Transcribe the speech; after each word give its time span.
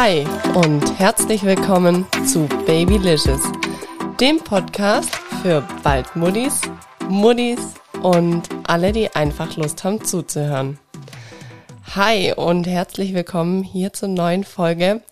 Hi 0.00 0.24
und 0.54 0.96
herzlich 1.00 1.42
willkommen 1.42 2.06
zu 2.24 2.46
Babylicious, 2.66 3.42
dem 4.20 4.38
Podcast 4.38 5.12
für 5.42 5.66
bald 5.82 6.14
Muddis, 6.14 6.60
Muddis 7.08 7.58
und 8.04 8.42
alle, 8.68 8.92
die 8.92 9.12
einfach 9.16 9.56
Lust 9.56 9.82
haben 9.82 10.04
zuzuhören. 10.04 10.78
Hi 11.96 12.32
und 12.32 12.68
herzlich 12.68 13.12
willkommen 13.12 13.64
hier 13.64 13.92
zur 13.92 14.06
neuen 14.06 14.44
Folge. 14.44 15.02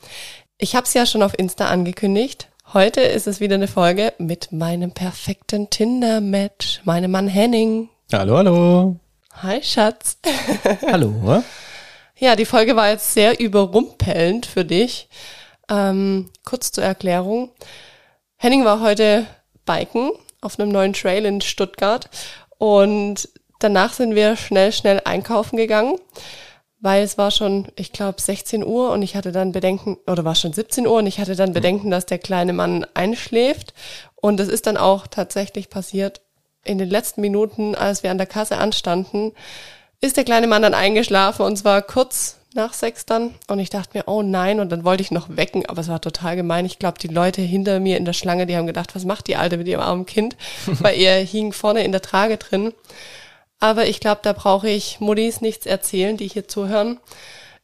Ich 0.57 0.77
habe 0.77 0.87
es 0.87 0.95
ja 0.95 1.05
schon 1.05 1.25
auf 1.25 1.37
Insta 1.37 1.67
angekündigt. 1.67 2.49
Heute 2.73 3.01
ist 3.01 3.27
es 3.27 3.41
wieder 3.41 3.57
eine 3.57 3.67
Folge 3.67 4.13
mit 4.19 4.53
meinem 4.53 4.93
perfekten 4.93 5.69
Tinder-Match, 5.69 6.83
meinem 6.85 7.11
Mann 7.11 7.27
Henning. 7.27 7.89
Hallo, 8.13 8.37
hallo. 8.37 8.97
Hi, 9.43 9.61
Schatz. 9.65 10.19
hallo. 10.87 11.43
Ja, 12.19 12.35
die 12.35 12.47
Folge 12.47 12.77
war 12.77 12.89
jetzt 12.89 13.13
sehr 13.13 13.39
überrumpelnd 13.39 14.47
für 14.47 14.65
dich. 14.65 15.11
Ähm, 15.69 16.31
kurz 16.47 16.73
zur 16.73 16.83
Erklärung. 16.83 17.51
Henning 18.37 18.65
war 18.65 18.81
heute 18.81 19.27
biken 19.67 20.13
auf 20.41 20.59
einem 20.59 20.71
neuen 20.71 20.95
Trail 20.95 21.27
in 21.27 21.43
Stuttgart 21.43 22.09
und 22.57 23.29
danach 23.59 23.93
sind 23.93 24.15
wir 24.15 24.37
schnell, 24.37 24.73
schnell 24.73 25.03
einkaufen 25.05 25.59
gegangen, 25.59 25.99
weil 26.81 27.03
es 27.03 27.19
war 27.19 27.31
schon, 27.31 27.69
ich 27.77 27.93
glaube, 27.93 28.19
16 28.19 28.65
Uhr 28.65 28.93
und 28.93 29.03
ich 29.03 29.15
hatte 29.15 29.31
dann 29.31 29.53
Bedenken, 29.53 29.99
oder 30.07 30.25
war 30.25 30.37
schon 30.37 30.55
17 30.55 30.87
Uhr 30.87 30.97
und 30.97 31.07
ich 31.07 31.21
hatte 31.21 31.37
dann 31.37 31.53
Bedenken, 31.53 31.91
dass 31.91 32.07
der 32.07 32.19
kleine 32.19 32.55
Mann 32.55 32.87
einschläft. 32.95 33.75
Und 34.15 34.41
es 34.41 34.49
ist 34.49 34.67
dann 34.67 34.79
auch 34.79 35.07
tatsächlich 35.07 35.69
passiert 35.69 36.23
in 36.65 36.79
den 36.79 36.89
letzten 36.89 37.21
Minuten, 37.21 37.75
als 37.75 38.03
wir 38.03 38.11
an 38.11 38.19
der 38.19 38.27
Kasse 38.27 38.57
anstanden, 38.57 39.33
ist 40.01 40.17
der 40.17 40.25
kleine 40.25 40.47
Mann 40.47 40.63
dann 40.63 40.75
eingeschlafen 40.75 41.45
und 41.45 41.57
zwar 41.57 41.83
kurz 41.83 42.37
nach 42.57 42.73
sechs 42.73 43.07
dann. 43.07 43.35
Und 43.47 43.61
ich 43.61 43.71
dachte 43.71 43.97
mir, 43.97 44.05
oh 44.09 44.23
nein, 44.23 44.59
und 44.59 44.71
dann 44.73 44.83
wollte 44.83 45.03
ich 45.03 45.13
noch 45.13 45.29
wecken, 45.29 45.67
aber 45.67 45.81
es 45.81 45.89
war 45.89 46.01
total 46.01 46.35
gemein. 46.35 46.67
Ich 46.67 46.79
glaube, 46.81 46.99
die 46.99 47.07
Leute 47.07 47.43
hinter 47.43 47.79
mir 47.79 47.97
in 47.97 48.05
der 48.05 48.15
Schlange, 48.15 48.47
die 48.47 48.57
haben 48.57 48.67
gedacht, 48.67 48.95
was 48.97 49.05
macht 49.05 49.29
die 49.29 49.37
Alte 49.37 49.59
mit 49.59 49.69
ihrem 49.69 49.83
armen 49.83 50.07
Kind? 50.07 50.37
Weil 50.67 50.99
er 50.99 51.23
hing 51.23 51.53
vorne 51.53 51.85
in 51.85 51.93
der 51.93 52.03
Trage 52.03 52.39
drin. 52.39 52.73
Aber 53.61 53.87
ich 53.87 54.01
glaube, 54.01 54.21
da 54.23 54.33
brauche 54.33 54.69
ich 54.69 55.01
Muddis 55.01 55.41
nichts 55.41 55.67
erzählen, 55.67 56.17
die 56.17 56.29
hier 56.29 56.49
zuhören. 56.49 56.99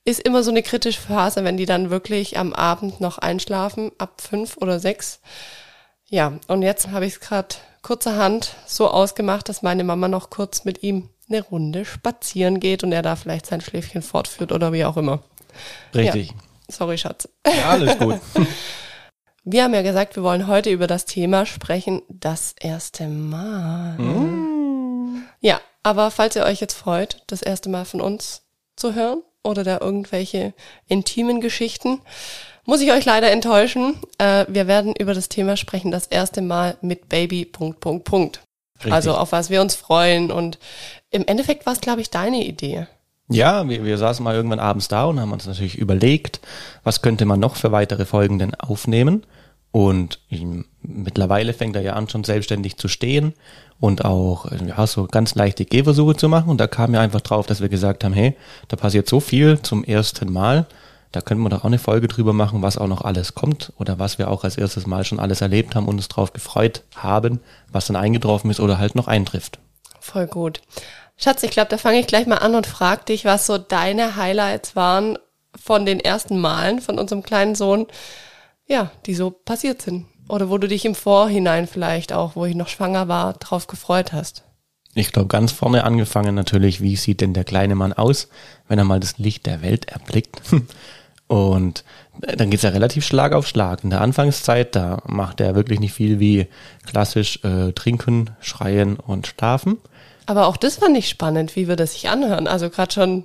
Ist 0.04 0.20
immer 0.20 0.42
so 0.42 0.50
eine 0.50 0.62
kritische 0.62 1.00
Phase, 1.00 1.44
wenn 1.44 1.56
die 1.56 1.66
dann 1.66 1.90
wirklich 1.90 2.38
am 2.38 2.52
Abend 2.52 3.00
noch 3.00 3.18
einschlafen, 3.18 3.92
ab 3.98 4.20
fünf 4.20 4.56
oder 4.56 4.80
sechs. 4.80 5.20
Ja, 6.08 6.32
und 6.48 6.62
jetzt 6.62 6.88
habe 6.88 7.06
ich 7.06 7.14
es 7.14 7.20
gerade 7.20 7.54
kurzerhand 7.82 8.54
so 8.66 8.88
ausgemacht, 8.88 9.48
dass 9.48 9.62
meine 9.62 9.84
Mama 9.84 10.08
noch 10.08 10.30
kurz 10.30 10.64
mit 10.64 10.82
ihm 10.82 11.08
eine 11.32 11.42
Runde 11.42 11.84
spazieren 11.84 12.60
geht 12.60 12.84
und 12.84 12.92
er 12.92 13.02
da 13.02 13.16
vielleicht 13.16 13.46
sein 13.46 13.60
Schläfchen 13.60 14.02
fortführt 14.02 14.52
oder 14.52 14.72
wie 14.72 14.84
auch 14.84 14.96
immer. 14.96 15.22
Richtig. 15.94 16.30
Ja. 16.30 16.36
Sorry, 16.68 16.98
Schatz. 16.98 17.28
Ja, 17.46 17.70
alles 17.70 17.98
gut. 17.98 18.20
Wir 19.44 19.64
haben 19.64 19.74
ja 19.74 19.82
gesagt, 19.82 20.14
wir 20.14 20.22
wollen 20.22 20.46
heute 20.46 20.70
über 20.70 20.86
das 20.86 21.04
Thema 21.04 21.46
sprechen, 21.46 22.02
das 22.08 22.54
erste 22.60 23.08
Mal. 23.08 23.98
Mm. 23.98 25.24
Ja, 25.40 25.60
aber 25.82 26.12
falls 26.12 26.36
ihr 26.36 26.44
euch 26.44 26.60
jetzt 26.60 26.74
freut, 26.74 27.24
das 27.26 27.42
erste 27.42 27.68
Mal 27.68 27.84
von 27.84 28.00
uns 28.00 28.42
zu 28.76 28.94
hören 28.94 29.20
oder 29.42 29.64
da 29.64 29.80
irgendwelche 29.80 30.54
intimen 30.86 31.40
Geschichten, 31.40 32.00
muss 32.66 32.82
ich 32.82 32.92
euch 32.92 33.04
leider 33.04 33.32
enttäuschen. 33.32 33.96
Äh, 34.18 34.46
wir 34.48 34.68
werden 34.68 34.94
über 34.96 35.12
das 35.12 35.28
Thema 35.28 35.56
sprechen, 35.56 35.90
das 35.90 36.06
erste 36.06 36.40
Mal 36.40 36.78
mit 36.80 37.08
Baby. 37.08 37.44
Punkt, 37.44 37.80
Punkt, 37.80 38.04
Punkt. 38.04 38.42
Richtig. 38.84 38.92
Also 38.92 39.14
auf 39.14 39.32
was 39.32 39.50
wir 39.50 39.60
uns 39.60 39.74
freuen. 39.74 40.30
Und 40.30 40.58
im 41.10 41.26
Endeffekt 41.26 41.66
war 41.66 41.72
es, 41.72 41.80
glaube 41.80 42.00
ich, 42.00 42.10
deine 42.10 42.44
Idee. 42.44 42.86
Ja, 43.28 43.68
wir, 43.68 43.84
wir 43.84 43.98
saßen 43.98 44.22
mal 44.22 44.34
irgendwann 44.34 44.58
abends 44.58 44.88
da 44.88 45.04
und 45.04 45.20
haben 45.20 45.32
uns 45.32 45.46
natürlich 45.46 45.78
überlegt, 45.78 46.40
was 46.84 47.02
könnte 47.02 47.24
man 47.24 47.40
noch 47.40 47.56
für 47.56 47.72
weitere 47.72 48.04
Folgen 48.04 48.38
denn 48.38 48.54
aufnehmen. 48.54 49.24
Und 49.70 50.20
mittlerweile 50.82 51.54
fängt 51.54 51.76
er 51.76 51.82
ja 51.82 51.94
an, 51.94 52.08
schon 52.08 52.24
selbstständig 52.24 52.76
zu 52.76 52.88
stehen 52.88 53.32
und 53.80 54.04
auch 54.04 54.50
ja, 54.52 54.86
so 54.86 55.06
ganz 55.06 55.34
leichte 55.34 55.64
Gehversuche 55.64 56.14
zu 56.14 56.28
machen. 56.28 56.50
Und 56.50 56.60
da 56.60 56.66
kam 56.66 56.92
ja 56.92 57.00
einfach 57.00 57.22
drauf, 57.22 57.46
dass 57.46 57.62
wir 57.62 57.70
gesagt 57.70 58.04
haben, 58.04 58.12
hey, 58.12 58.36
da 58.68 58.76
passiert 58.76 59.08
so 59.08 59.18
viel 59.18 59.60
zum 59.62 59.82
ersten 59.82 60.30
Mal. 60.30 60.66
Da 61.12 61.20
können 61.20 61.42
wir 61.42 61.50
doch 61.50 61.60
auch 61.60 61.66
eine 61.66 61.78
Folge 61.78 62.08
drüber 62.08 62.32
machen, 62.32 62.62
was 62.62 62.78
auch 62.78 62.86
noch 62.86 63.02
alles 63.02 63.34
kommt 63.34 63.72
oder 63.76 63.98
was 63.98 64.18
wir 64.18 64.30
auch 64.30 64.44
als 64.44 64.56
erstes 64.56 64.86
Mal 64.86 65.04
schon 65.04 65.20
alles 65.20 65.42
erlebt 65.42 65.74
haben 65.74 65.86
und 65.86 65.96
uns 65.96 66.08
drauf 66.08 66.32
gefreut 66.32 66.84
haben, 66.96 67.40
was 67.70 67.86
dann 67.86 67.96
eingetroffen 67.96 68.50
ist 68.50 68.60
oder 68.60 68.78
halt 68.78 68.94
noch 68.94 69.08
eintrifft. 69.08 69.58
Voll 70.00 70.26
gut. 70.26 70.62
Schatz, 71.16 71.42
ich 71.42 71.50
glaube, 71.50 71.68
da 71.68 71.78
fange 71.78 72.00
ich 72.00 72.06
gleich 72.06 72.26
mal 72.26 72.38
an 72.38 72.54
und 72.54 72.66
frage 72.66 73.04
dich, 73.04 73.24
was 73.24 73.46
so 73.46 73.58
deine 73.58 74.16
Highlights 74.16 74.74
waren 74.74 75.18
von 75.54 75.84
den 75.84 76.00
ersten 76.00 76.40
Malen 76.40 76.80
von 76.80 76.98
unserem 76.98 77.22
kleinen 77.22 77.54
Sohn, 77.54 77.86
ja, 78.66 78.90
die 79.06 79.14
so 79.14 79.30
passiert 79.30 79.82
sind. 79.82 80.06
Oder 80.28 80.48
wo 80.48 80.56
du 80.56 80.66
dich 80.66 80.84
im 80.84 80.94
Vorhinein 80.94 81.66
vielleicht 81.66 82.12
auch, 82.12 82.36
wo 82.36 82.46
ich 82.46 82.54
noch 82.54 82.68
schwanger 82.68 83.06
war, 83.06 83.34
drauf 83.34 83.66
gefreut 83.66 84.12
hast. 84.12 84.44
Ich 84.94 85.12
glaube, 85.12 85.28
ganz 85.28 85.52
vorne 85.52 85.84
angefangen 85.84 86.34
natürlich, 86.34 86.80
wie 86.80 86.96
sieht 86.96 87.20
denn 87.20 87.34
der 87.34 87.44
kleine 87.44 87.74
Mann 87.74 87.92
aus, 87.92 88.28
wenn 88.68 88.78
er 88.78 88.84
mal 88.84 89.00
das 89.00 89.18
Licht 89.18 89.46
der 89.46 89.62
Welt 89.62 89.90
erblickt. 89.90 90.40
Und 91.32 91.82
dann 92.20 92.50
geht's 92.50 92.62
ja 92.62 92.68
relativ 92.68 93.06
Schlag 93.06 93.32
auf 93.32 93.48
Schlag. 93.48 93.84
In 93.84 93.88
der 93.88 94.02
Anfangszeit, 94.02 94.76
da 94.76 94.98
macht 95.06 95.40
er 95.40 95.54
wirklich 95.54 95.80
nicht 95.80 95.94
viel 95.94 96.20
wie 96.20 96.46
klassisch 96.84 97.42
äh, 97.42 97.72
trinken, 97.72 98.28
schreien 98.40 98.96
und 98.96 99.26
schlafen. 99.26 99.78
Aber 100.26 100.46
auch 100.46 100.58
das 100.58 100.76
fand 100.76 100.94
ich 100.94 101.08
spannend, 101.08 101.56
wie 101.56 101.68
wir 101.68 101.76
das 101.76 101.94
sich 101.94 102.10
anhören. 102.10 102.46
Also 102.46 102.68
gerade 102.68 102.92
schon, 102.92 103.24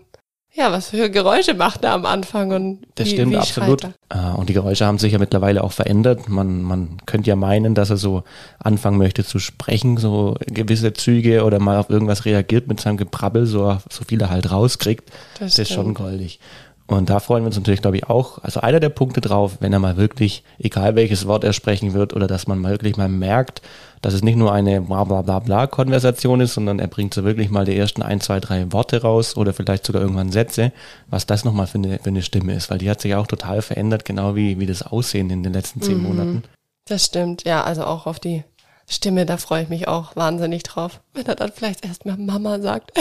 ja, 0.54 0.72
was 0.72 0.92
für 0.92 1.10
Geräusche 1.10 1.54
macht 1.54 1.84
er 1.84 1.92
am 1.92 2.06
Anfang 2.06 2.54
und 2.54 2.88
Das 2.96 3.08
wie, 3.08 3.12
stimmt 3.12 3.34
wie 3.34 3.38
absolut. 3.40 3.84
Äh, 3.84 4.18
und 4.38 4.48
die 4.48 4.54
Geräusche 4.54 4.86
haben 4.86 5.00
sich 5.00 5.12
ja 5.12 5.20
mittlerweile 5.20 5.62
auch 5.62 5.74
verändert. 5.74 6.30
Man, 6.30 6.62
man 6.62 7.00
könnte 7.06 7.30
ja 7.30 7.36
meinen, 7.36 7.76
dass 7.76 7.90
er 7.90 7.98
so 7.98 8.24
anfangen 8.58 9.00
möchte 9.00 9.26
zu 9.26 9.38
sprechen, 9.38 9.98
so 9.98 10.38
gewisse 10.46 10.94
Züge 10.94 11.44
oder 11.44 11.60
mal 11.60 11.76
auf 11.76 11.90
irgendwas 11.90 12.24
reagiert 12.24 12.70
mit 12.70 12.80
seinem 12.80 12.96
Gebrabbel, 12.96 13.48
so, 13.48 13.80
so 13.92 14.06
viel 14.06 14.22
er 14.22 14.30
halt 14.30 14.50
rauskriegt. 14.50 15.10
Das, 15.40 15.56
das 15.56 15.60
ist 15.60 15.74
schon 15.74 15.94
goldig. 15.94 16.40
Und 16.88 17.10
da 17.10 17.20
freuen 17.20 17.44
wir 17.44 17.48
uns 17.48 17.58
natürlich, 17.58 17.82
glaube 17.82 17.98
ich, 17.98 18.10
auch. 18.10 18.38
Also 18.44 18.62
einer 18.62 18.80
der 18.80 18.90
Punkte 18.90 19.20
drauf, 19.20 19.58
wenn 19.60 19.74
er 19.74 19.80
mal 19.80 19.98
wirklich, 19.98 20.44
egal 20.58 20.96
welches 20.96 21.28
Wort 21.28 21.44
er 21.44 21.52
sprechen 21.52 21.94
wird, 21.94 22.14
oder 22.14 22.28
dass 22.28 22.48
man 22.48 22.60
mal 22.60 22.72
wirklich 22.72 22.96
mal 22.96 23.10
merkt, 23.10 23.62
dass 24.02 24.14
es 24.14 24.24
nicht 24.24 24.38
nur 24.38 24.54
eine 24.54 24.80
bla 24.80 25.04
bla 25.04 25.22
bla 25.22 25.40
bla 25.40 25.68
Konversation 25.68 26.40
ist, 26.40 26.54
sondern 26.54 26.80
er 26.80 26.88
bringt 26.88 27.14
so 27.14 27.26
wirklich 27.26 27.50
mal 27.50 27.66
die 27.66 27.78
ersten 27.78 28.02
ein, 28.04 28.22
zwei, 28.22 28.40
drei 28.40 28.72
Worte 28.72 29.02
raus 29.02 29.36
oder 29.36 29.54
vielleicht 29.54 29.86
sogar 29.86 30.02
irgendwann 30.02 30.32
Sätze, 30.32 30.72
was 31.10 31.26
das 31.26 31.44
nochmal 31.44 31.68
für 31.68 31.78
eine, 31.78 32.00
für 32.00 32.10
eine 32.10 32.22
Stimme 32.22 32.54
ist, 32.54 32.70
weil 32.70 32.78
die 32.78 32.90
hat 32.90 33.02
sich 33.02 33.16
auch 33.16 33.28
total 33.28 33.62
verändert, 33.62 34.06
genau 34.06 34.36
wie, 34.36 34.58
wie 34.58 34.66
das 34.66 34.84
Aussehen 34.84 35.30
in 35.30 35.44
den 35.44 35.54
letzten 35.54 35.82
zehn 35.82 35.98
mhm. 35.98 36.04
Monaten. 36.04 36.44
Das 36.86 37.04
stimmt, 37.04 37.44
ja, 37.46 37.64
also 37.64 37.84
auch 37.84 38.08
auf 38.08 38.20
die 38.20 38.46
Stimme, 38.90 39.26
da 39.26 39.36
freue 39.36 39.64
ich 39.64 39.70
mich 39.70 39.90
auch 39.90 40.16
wahnsinnig 40.16 40.64
drauf, 40.64 41.02
wenn 41.14 41.26
er 41.26 41.36
dann 41.36 41.52
vielleicht 41.52 41.86
erstmal 41.86 42.16
Mama 42.16 42.62
sagt 42.62 42.94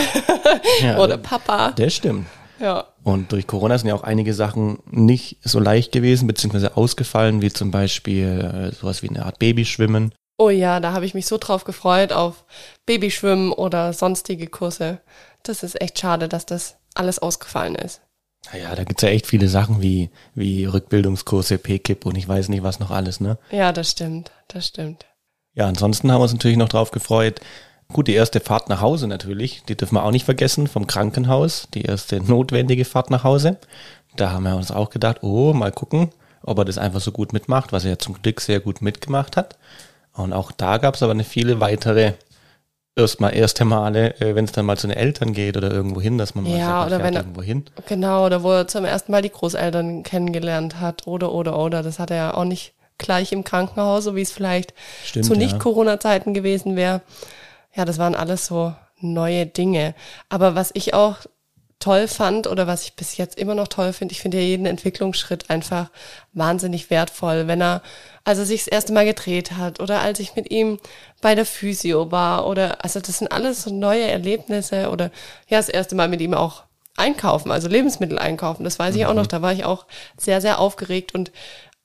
ja, 0.81 0.99
oder 1.03 1.19
Papa. 1.19 1.71
Das 1.71 1.95
stimmt. 1.95 2.27
Ja. 2.59 2.87
Und 3.07 3.31
durch 3.31 3.47
Corona 3.47 3.79
sind 3.79 3.87
ja 3.87 3.95
auch 3.95 4.03
einige 4.03 4.35
Sachen 4.35 4.81
nicht 4.91 5.39
so 5.45 5.61
leicht 5.61 5.93
gewesen, 5.93 6.27
beziehungsweise 6.27 6.77
ausgefallen, 6.77 7.41
wie 7.41 7.53
zum 7.53 7.71
Beispiel 7.71 8.73
äh, 8.73 8.75
sowas 8.75 9.01
wie 9.01 9.09
eine 9.09 9.25
Art 9.25 9.39
Babyschwimmen. 9.39 10.13
Oh 10.39 10.51
ja, 10.51 10.81
da 10.81 10.91
habe 10.93 11.07
ich 11.07 11.15
mich 11.15 11.29
so 11.29 11.39
drauf 11.39 11.63
gefreut 11.63 12.13
auf 12.13 12.45
Babyschwimmen 12.85 13.53
oder 13.53 13.93
sonstige 13.93 14.49
Kurse. 14.49 14.99
Das 15.45 15.63
ist 15.63 15.81
echt 15.81 16.01
schade, 16.01 16.29
dass 16.29 16.47
das 16.47 16.79
alles 16.97 17.21
ausgefallen 17.21 17.77
ist. 17.77 18.01
Naja, 18.53 18.75
da 18.75 18.83
gibt's 18.83 19.05
ja 19.05 19.11
echt 19.11 19.29
viele 19.29 19.47
Sachen 19.47 19.81
wie, 19.81 20.11
wie 20.35 20.65
Rückbildungskurse, 20.65 21.59
PKIP 21.59 22.07
und 22.07 22.17
ich 22.17 22.27
weiß 22.27 22.49
nicht 22.49 22.65
was 22.65 22.81
noch 22.81 22.91
alles, 22.91 23.21
ne? 23.21 23.39
Ja, 23.53 23.71
das 23.71 23.93
stimmt, 23.93 24.33
das 24.49 24.67
stimmt. 24.67 25.07
Ja, 25.55 25.67
ansonsten 25.67 26.11
haben 26.11 26.19
wir 26.19 26.25
uns 26.25 26.33
natürlich 26.33 26.57
noch 26.57 26.69
drauf 26.69 26.91
gefreut, 26.91 27.41
Gut, 27.93 28.09
die 28.09 28.15
erste 28.15 28.41
Fahrt 28.41 28.69
nach 28.69 28.81
Hause 28.81 29.07
natürlich, 29.07 29.63
die 29.69 29.77
dürfen 29.77 29.95
wir 29.95 30.05
auch 30.05 30.11
nicht 30.11 30.25
vergessen, 30.25 30.67
vom 30.67 30.87
Krankenhaus, 30.87 31.69
die 31.73 31.83
erste 31.83 32.21
notwendige 32.21 32.85
Fahrt 32.85 33.11
nach 33.11 33.25
Hause. 33.25 33.59
Da 34.17 34.33
haben 34.33 34.45
wir 34.45 34.57
uns 34.57 34.71
auch 34.71 34.91
gedacht, 34.91 35.23
oh, 35.23 35.53
mal 35.53 35.71
gucken, 35.71 36.11
ob 36.43 36.59
er 36.59 36.65
das 36.65 36.79
einfach 36.79 37.01
so 37.01 37.13
gut 37.13 37.33
mitmacht, 37.33 37.73
was 37.73 37.85
er 37.85 37.91
ja 37.91 37.99
zum 37.99 38.21
Glück 38.21 38.41
sehr 38.41 38.61
gut 38.61 38.83
mitgemacht 38.83 39.37
hat. 39.37 39.57
Und 40.15 40.33
auch 40.33 40.51
da 40.51 40.79
gab 40.79 40.95
es 40.95 41.03
aber 41.03 41.13
eine 41.13 41.25
viele 41.25 41.61
weitere 41.61 42.15
erstmal 42.97 43.35
erste 43.35 43.65
Male, 43.65 44.19
äh, 44.21 44.35
wenn 44.35 44.47
es 44.47 44.53
dann 44.53 44.67
mal 44.67 44.79
zu 44.79 44.87
den 44.87 44.97
Eltern 44.97 45.35
geht 45.35 45.57
oder 45.57 45.71
irgendwo 45.71 46.01
hin, 46.01 46.17
dass 46.19 46.35
man 46.35 46.45
mal 46.45 46.59
ja, 46.59 46.67
sagt, 46.67 46.87
oder 46.87 47.05
wenn 47.05 47.15
er, 47.15 47.21
irgendwo 47.21 47.43
hin. 47.43 47.65
Genau, 47.87 48.25
oder 48.25 48.43
wo 48.43 48.53
er 48.53 48.69
zum 48.69 48.85
ersten 48.87 49.13
Mal 49.13 49.23
die 49.23 49.31
Großeltern 49.31 50.03
kennengelernt 50.03 50.81
hat 50.81 51.07
oder 51.07 51.33
oder 51.33 51.59
oder. 51.59 51.83
Das 51.83 51.99
hat 51.99 52.11
er 52.11 52.17
ja 52.17 52.35
auch 52.35 52.45
nicht 52.45 52.73
gleich 52.99 53.33
im 53.33 53.45
Krankenhaus, 53.45 54.05
so 54.05 54.17
wie 54.17 54.23
es 54.23 54.33
vielleicht 54.33 54.73
Stimmt, 55.05 55.27
zu 55.27 55.35
Nicht-Corona-Zeiten 55.35 56.33
gewesen 56.33 56.75
wäre 56.77 57.03
ja, 57.77 57.85
das 57.85 57.99
waren 57.99 58.15
alles 58.15 58.47
so 58.47 58.75
neue 59.01 59.47
Dinge. 59.47 59.95
Aber 60.29 60.55
was 60.55 60.71
ich 60.75 60.95
auch 60.95 61.19
toll 61.79 62.09
fand 62.09 62.47
oder 62.47 62.67
was 62.67 62.85
ich 62.85 62.97
bis 62.97 63.19
jetzt 63.19 63.39
immer 63.39 63.55
noch 63.55 63.69
toll 63.69 63.93
finde, 63.93 64.13
ich 64.13 64.21
finde 64.21 64.39
ja 64.39 64.43
jeden 64.43 64.65
Entwicklungsschritt 64.65 65.51
einfach 65.51 65.91
wahnsinnig 66.33 66.89
wertvoll, 66.89 67.47
wenn 67.47 67.61
er, 67.61 67.83
also 68.25 68.45
sich 68.45 68.65
das 68.65 68.69
erste 68.69 68.95
Mal 68.95 69.05
gedreht 69.05 69.53
hat 69.53 69.79
oder 69.79 70.01
als 70.01 70.19
ich 70.19 70.35
mit 70.37 70.51
ihm 70.51 70.79
bei 71.21 71.35
der 71.35 71.45
Physio 71.45 72.11
war 72.11 72.47
oder, 72.47 72.83
also 72.83 72.99
das 72.99 73.19
sind 73.19 73.31
alles 73.31 73.63
so 73.63 73.71
neue 73.71 74.09
Erlebnisse 74.09 74.89
oder 74.91 75.11
ja, 75.49 75.59
das 75.59 75.69
erste 75.69 75.95
Mal 75.95 76.09
mit 76.09 76.23
ihm 76.23 76.33
auch 76.33 76.65
einkaufen, 76.97 77.51
also 77.51 77.69
Lebensmittel 77.69 78.19
einkaufen. 78.19 78.65
Das 78.65 78.79
weiß 78.79 78.97
ich 78.97 79.05
auch 79.05 79.13
noch. 79.13 79.27
Da 79.27 79.43
war 79.43 79.53
ich 79.53 79.67
auch 79.67 79.85
sehr, 80.17 80.41
sehr 80.41 80.59
aufgeregt 80.59 81.15
und 81.15 81.31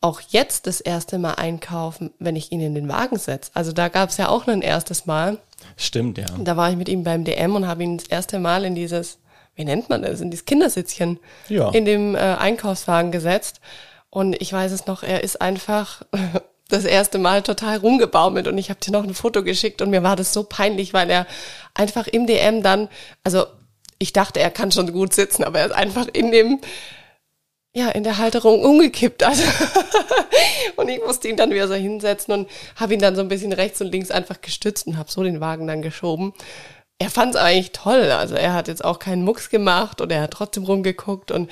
auch 0.01 0.19
jetzt 0.29 0.65
das 0.67 0.81
erste 0.81 1.19
Mal 1.19 1.35
einkaufen, 1.35 2.11
wenn 2.19 2.35
ich 2.35 2.51
ihn 2.51 2.59
in 2.61 2.73
den 2.75 2.89
Wagen 2.89 3.17
setze. 3.17 3.51
Also 3.53 3.71
da 3.71 3.87
gab 3.87 4.09
es 4.09 4.17
ja 4.17 4.29
auch 4.29 4.47
ein 4.47 4.61
erstes 4.63 5.05
Mal. 5.05 5.37
Stimmt, 5.77 6.17
ja. 6.17 6.25
Da 6.39 6.57
war 6.57 6.71
ich 6.71 6.75
mit 6.77 6.89
ihm 6.89 7.03
beim 7.03 7.23
DM 7.23 7.55
und 7.55 7.67
habe 7.67 7.83
ihn 7.83 7.97
das 7.97 8.07
erste 8.07 8.39
Mal 8.39 8.65
in 8.65 8.73
dieses, 8.73 9.19
wie 9.55 9.63
nennt 9.63 9.89
man 9.89 10.01
das, 10.01 10.19
in 10.21 10.31
dieses 10.31 10.45
Kindersitzchen 10.45 11.19
Ja. 11.49 11.69
in 11.69 11.85
dem 11.85 12.15
äh, 12.15 12.19
Einkaufswagen 12.19 13.11
gesetzt. 13.11 13.61
Und 14.09 14.41
ich 14.41 14.51
weiß 14.51 14.71
es 14.71 14.87
noch, 14.87 15.03
er 15.03 15.23
ist 15.23 15.39
einfach 15.39 16.01
das 16.69 16.83
erste 16.85 17.19
Mal 17.19 17.43
total 17.43 17.77
rumgebaumelt 17.77 18.47
und 18.47 18.57
ich 18.57 18.69
habe 18.71 18.79
dir 18.79 18.91
noch 18.91 19.03
ein 19.03 19.13
Foto 19.13 19.43
geschickt 19.43 19.81
und 19.83 19.91
mir 19.91 20.03
war 20.03 20.15
das 20.15 20.33
so 20.33 20.43
peinlich, 20.43 20.93
weil 20.93 21.09
er 21.11 21.27
einfach 21.75 22.07
im 22.07 22.25
DM 22.25 22.63
dann, 22.63 22.89
also 23.23 23.45
ich 23.99 24.13
dachte, 24.13 24.39
er 24.39 24.49
kann 24.49 24.71
schon 24.71 24.91
gut 24.91 25.13
sitzen, 25.13 25.43
aber 25.43 25.59
er 25.59 25.67
ist 25.67 25.75
einfach 25.75 26.07
in 26.11 26.31
dem, 26.31 26.59
ja, 27.73 27.89
in 27.89 28.03
der 28.03 28.17
Halterung 28.17 28.63
umgekippt. 28.63 29.23
Also 29.23 29.43
und 30.75 30.89
ich 30.89 30.99
musste 30.99 31.27
ihn 31.27 31.37
dann 31.37 31.51
wieder 31.51 31.67
so 31.67 31.73
hinsetzen 31.73 32.33
und 32.33 32.49
habe 32.75 32.93
ihn 32.93 32.99
dann 32.99 33.15
so 33.15 33.21
ein 33.21 33.29
bisschen 33.29 33.53
rechts 33.53 33.81
und 33.81 33.91
links 33.91 34.11
einfach 34.11 34.41
gestützt 34.41 34.87
und 34.87 34.97
habe 34.97 35.11
so 35.11 35.23
den 35.23 35.39
Wagen 35.39 35.67
dann 35.67 35.81
geschoben. 35.81 36.33
Er 36.99 37.09
fand 37.09 37.35
es 37.35 37.41
eigentlich 37.41 37.71
toll. 37.71 38.11
Also 38.11 38.35
er 38.35 38.53
hat 38.53 38.67
jetzt 38.67 38.83
auch 38.83 38.99
keinen 38.99 39.23
Mucks 39.23 39.49
gemacht 39.49 40.01
und 40.01 40.11
er 40.11 40.21
hat 40.23 40.31
trotzdem 40.31 40.65
rumgeguckt 40.65 41.31
und 41.31 41.49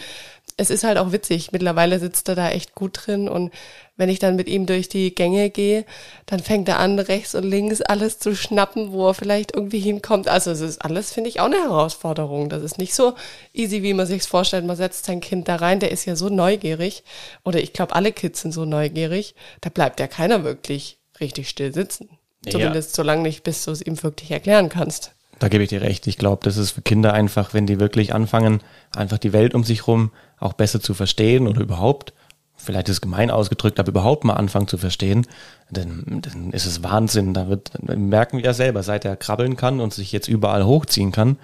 es 0.60 0.70
ist 0.70 0.84
halt 0.84 0.98
auch 0.98 1.14
witzig. 1.14 1.54
Mittlerweile 1.54 2.00
sitzt 2.00 2.28
er 2.28 2.36
da 2.36 2.50
echt 2.50 2.76
gut 2.76 3.00
drin 3.06 3.30
und 3.30 3.54
wenn 3.96 4.10
ich 4.10 4.20
dann 4.20 4.36
mit 4.36 4.50
ihm 4.50 4.66
durch 4.66 4.90
die 4.90 5.16
Gänge 5.16 5.50
gehe, 5.50 5.86
dann 6.26 6.40
fängt 6.40 6.68
er 6.68 6.80
an, 6.80 7.00
rechts 7.00 7.34
und 7.34 7.44
links 7.44 7.82
alles 7.82 8.20
zu 8.20 8.36
schnappen, 8.36 8.92
wo 8.92 9.08
er 9.08 9.14
vielleicht 9.14 9.56
irgendwie 9.56 9.80
hinkommt. 9.80 10.28
Also 10.28 10.52
es 10.52 10.60
ist 10.60 10.82
alles, 10.82 11.14
finde 11.14 11.30
ich, 11.30 11.40
auch 11.40 11.46
eine 11.46 11.62
Herausforderung. 11.62 12.50
Das 12.50 12.62
ist 12.62 12.78
nicht 12.78 12.94
so 12.94 13.14
easy, 13.54 13.84
wie 13.84 13.94
man 13.94 14.06
sich's 14.06 14.28
vorstellt. 14.28 14.66
Man 14.66 14.76
setzt 14.76 15.06
sein 15.06 15.22
Kind 15.22 15.48
da 15.48 15.56
rein, 15.56 15.80
der 15.80 15.92
ist 15.92 16.04
ja 16.06 16.18
so 16.18 16.28
neugierig. 16.28 17.04
Oder 17.46 17.62
ich 17.62 17.72
glaube, 17.72 17.96
alle 17.96 18.12
Kids 18.12 18.42
sind 18.42 18.52
so 18.52 18.66
neugierig. 18.66 19.36
Da 19.62 19.70
bleibt 19.70 20.02
ja 20.02 20.08
keiner 20.08 20.44
wirklich 20.44 21.00
richtig 21.22 21.48
still 21.48 21.74
sitzen. 21.74 22.10
Ja. 22.46 22.52
Zumindest 22.52 22.96
so 22.96 23.04
lange 23.04 23.22
nicht, 23.22 23.44
bis 23.44 23.64
du 23.64 23.72
es 23.72 23.82
ihm 23.82 24.02
wirklich 24.04 24.32
erklären 24.32 24.68
kannst. 24.68 25.14
Da 25.40 25.48
gebe 25.48 25.64
ich 25.64 25.70
dir 25.70 25.82
recht. 25.82 26.06
Ich 26.08 26.18
glaube, 26.18 26.42
das 26.44 26.58
ist 26.58 26.72
für 26.72 26.82
Kinder 26.82 27.14
einfach, 27.14 27.54
wenn 27.54 27.66
die 27.66 27.80
wirklich 27.80 28.14
anfangen, 28.14 28.60
einfach 28.96 29.18
die 29.18 29.34
Welt 29.34 29.56
um 29.56 29.64
sich 29.64 29.88
rum 29.88 30.12
auch 30.40 30.54
besser 30.54 30.82
zu 30.82 30.94
verstehen 30.94 31.48
oder 31.48 31.62
überhaupt, 31.62 32.14
vielleicht 32.56 32.90
ist 32.90 32.96
es 32.96 33.02
gemein 33.02 33.32
ausgedrückt, 33.32 33.80
aber 33.80 33.90
überhaupt 33.90 34.26
mal 34.26 34.34
anfangen 34.34 34.68
zu 34.68 34.78
verstehen, 34.78 35.26
dann, 35.72 36.22
dann 36.22 36.52
ist 36.52 36.66
es 36.66 36.84
Wahnsinn. 36.84 37.34
Da 37.34 37.48
wird, 37.48 37.72
merken 37.82 38.38
wir 38.38 38.46
ja 38.46 38.54
selber, 38.54 38.84
seit 38.84 39.06
er 39.06 39.16
krabbeln 39.16 39.56
kann 39.56 39.80
und 39.80 39.94
sich 39.94 40.12
jetzt 40.12 40.28
überall 40.28 40.66
hochziehen 40.66 41.12
kann, 41.12 41.38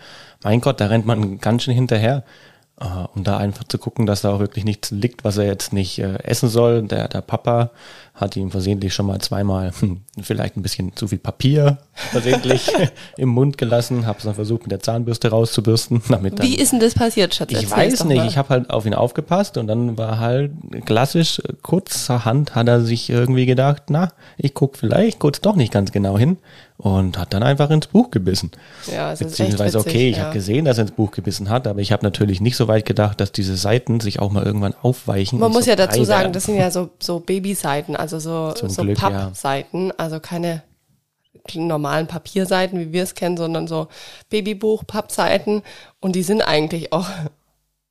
mein 0.43 0.61
Gott, 0.61 0.79
da 0.79 0.87
rennt 0.87 1.05
man 1.05 1.39
ganz 1.39 1.63
schön 1.63 1.73
hinterher. 1.73 2.23
Äh, 2.77 2.85
um 3.15 3.23
da 3.23 3.37
einfach 3.37 3.63
zu 3.63 3.77
gucken, 3.77 4.05
dass 4.05 4.21
da 4.21 4.33
auch 4.33 4.39
wirklich 4.39 4.65
nichts 4.65 4.91
liegt, 4.91 5.23
was 5.23 5.37
er 5.37 5.45
jetzt 5.45 5.71
nicht 5.71 5.97
äh, 5.99 6.17
essen 6.23 6.49
soll. 6.49 6.81
Der, 6.83 7.07
der 7.07 7.21
Papa 7.21 7.69
hat 8.13 8.35
ihm 8.35 8.51
versehentlich 8.51 8.93
schon 8.93 9.05
mal 9.05 9.19
zweimal 9.19 9.71
hm, 9.79 10.01
vielleicht 10.21 10.57
ein 10.57 10.61
bisschen 10.61 10.93
zu 10.93 11.07
viel 11.07 11.17
Papier 11.17 11.77
versehentlich 11.93 12.69
im 13.17 13.29
Mund 13.29 13.57
gelassen, 13.57 14.05
habe 14.05 14.17
es 14.17 14.25
dann 14.25 14.35
versucht 14.35 14.63
mit 14.63 14.71
der 14.71 14.81
Zahnbürste 14.81 15.29
rauszubürsten, 15.29 16.01
damit 16.09 16.39
dann 16.39 16.45
Wie 16.45 16.55
ist 16.55 16.73
denn 16.73 16.81
das 16.81 16.95
passiert, 16.95 17.33
Schatz? 17.33 17.51
ich 17.51 17.71
weiß 17.71 18.03
nicht, 18.05 18.17
mal. 18.17 18.27
ich 18.27 18.37
habe 18.37 18.49
halt 18.49 18.69
auf 18.69 18.85
ihn 18.85 18.93
aufgepasst 18.93 19.57
und 19.57 19.67
dann 19.67 19.97
war 19.97 20.19
halt 20.19 20.51
klassisch 20.85 21.39
äh, 21.39 21.53
kurzerhand 21.61 22.55
hat 22.55 22.67
er 22.67 22.81
sich 22.81 23.09
irgendwie 23.09 23.45
gedacht, 23.45 23.83
na, 23.87 24.11
ich 24.37 24.53
guck 24.53 24.75
vielleicht 24.75 25.19
kurz 25.19 25.39
doch 25.39 25.55
nicht 25.55 25.71
ganz 25.71 25.93
genau 25.93 26.17
hin 26.17 26.37
und 26.77 27.17
hat 27.17 27.33
dann 27.33 27.43
einfach 27.43 27.69
ins 27.69 27.87
Buch 27.87 28.11
gebissen. 28.11 28.51
Ja, 28.91 29.13
es 29.13 29.19
Beziehungsweise, 29.19 29.79
witzig, 29.79 29.91
okay, 29.91 30.09
ich 30.09 30.17
ja. 30.17 30.23
habe 30.23 30.33
gesehen, 30.33 30.65
dass 30.65 30.77
er 30.77 30.83
ins 30.83 30.91
Buch 30.91 31.11
gebissen 31.11 31.49
hat, 31.49 31.67
aber 31.67 31.79
ich 31.79 31.91
habe 31.91 32.03
natürlich 32.03 32.41
nicht 32.41 32.57
so 32.57 32.67
weit 32.67 32.85
gedacht, 32.85 33.21
dass 33.21 33.31
diese 33.31 33.55
Seiten 33.55 33.99
sich 33.99 34.19
auch 34.19 34.31
mal 34.31 34.43
irgendwann 34.43 34.75
aufweichen. 34.81 35.39
Man 35.39 35.51
muss 35.51 35.65
so 35.65 35.71
ja 35.71 35.75
dazu 35.75 36.03
sagen, 36.03 36.23
werden. 36.23 36.33
das 36.33 36.43
sind 36.43 36.57
ja 36.57 36.71
so, 36.71 36.89
so 36.99 37.19
Babyseiten, 37.19 37.95
also 37.95 38.19
so, 38.19 38.51
Zum 38.55 38.69
so 38.69 38.81
Glück. 38.83 38.99
Pappseiten, 38.99 39.93
also 39.97 40.19
keine 40.19 40.63
normalen 41.53 42.07
Papierseiten, 42.07 42.79
wie 42.79 42.91
wir 42.91 43.03
es 43.03 43.13
kennen, 43.13 43.37
sondern 43.37 43.67
so 43.67 43.87
Babybuch-Pappseiten. 44.29 45.61
Und 45.99 46.15
die 46.15 46.23
sind 46.23 46.41
eigentlich 46.41 46.91
auch 46.91 47.07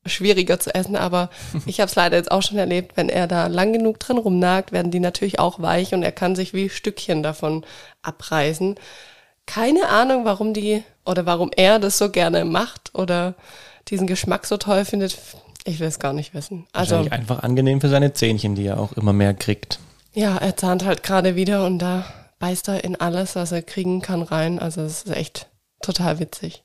schwieriger 0.06 0.60
zu 0.60 0.74
essen, 0.74 0.96
aber 0.96 1.30
ich 1.66 1.80
habe 1.80 1.88
es 1.88 1.94
leider 1.94 2.16
jetzt 2.16 2.30
auch 2.30 2.42
schon 2.42 2.58
erlebt, 2.58 2.96
wenn 2.96 3.08
er 3.08 3.26
da 3.26 3.46
lang 3.46 3.72
genug 3.72 3.98
drin 4.00 4.18
rumnagt, 4.18 4.72
werden 4.72 4.90
die 4.90 5.00
natürlich 5.00 5.38
auch 5.38 5.60
weich 5.60 5.94
und 5.94 6.02
er 6.02 6.12
kann 6.12 6.36
sich 6.36 6.54
wie 6.54 6.68
Stückchen 6.68 7.22
davon 7.22 7.64
abreißen. 8.02 8.76
Keine 9.46 9.88
Ahnung, 9.88 10.24
warum 10.24 10.54
die 10.54 10.82
oder 11.04 11.26
warum 11.26 11.50
er 11.54 11.78
das 11.78 11.98
so 11.98 12.10
gerne 12.10 12.44
macht 12.44 12.90
oder 12.94 13.34
diesen 13.88 14.06
Geschmack 14.06 14.46
so 14.46 14.56
toll 14.56 14.84
findet. 14.84 15.18
Ich 15.64 15.80
will 15.80 15.88
es 15.88 15.98
gar 15.98 16.12
nicht 16.12 16.34
wissen. 16.34 16.66
Also 16.72 16.96
einfach 17.10 17.42
angenehm 17.42 17.80
für 17.80 17.88
seine 17.88 18.12
Zähnchen, 18.12 18.54
die 18.54 18.66
er 18.66 18.78
auch 18.78 18.92
immer 18.92 19.12
mehr 19.12 19.34
kriegt. 19.34 19.78
ja, 20.12 20.36
er 20.36 20.56
zahnt 20.56 20.84
halt 20.84 21.02
gerade 21.02 21.36
wieder 21.36 21.64
und 21.64 21.78
da 21.78 22.04
beißt 22.38 22.68
er 22.68 22.84
in 22.84 22.96
alles, 22.96 23.36
was 23.36 23.52
er 23.52 23.62
kriegen 23.62 24.02
kann, 24.02 24.22
rein. 24.22 24.58
Also 24.58 24.82
es 24.82 25.04
ist 25.04 25.16
echt 25.16 25.46
total 25.84 26.18
witzig. 26.18 26.64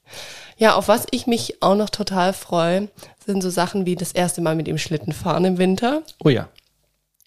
Ja, 0.58 0.76
auf 0.76 0.88
was 0.88 1.06
ich 1.12 1.28
mich 1.28 1.62
auch 1.62 1.76
noch 1.76 1.90
total 1.90 2.34
freue, 2.34 2.90
sind 3.26 3.42
so 3.42 3.50
Sachen 3.50 3.86
wie 3.86 3.96
das 3.96 4.12
erste 4.12 4.42
Mal 4.42 4.56
mit 4.56 4.68
ihm 4.68 4.78
Schlitten 4.78 5.14
fahren 5.14 5.46
im 5.46 5.58
Winter. 5.58 6.02
Oh 6.24 6.30
ja. 6.30 6.50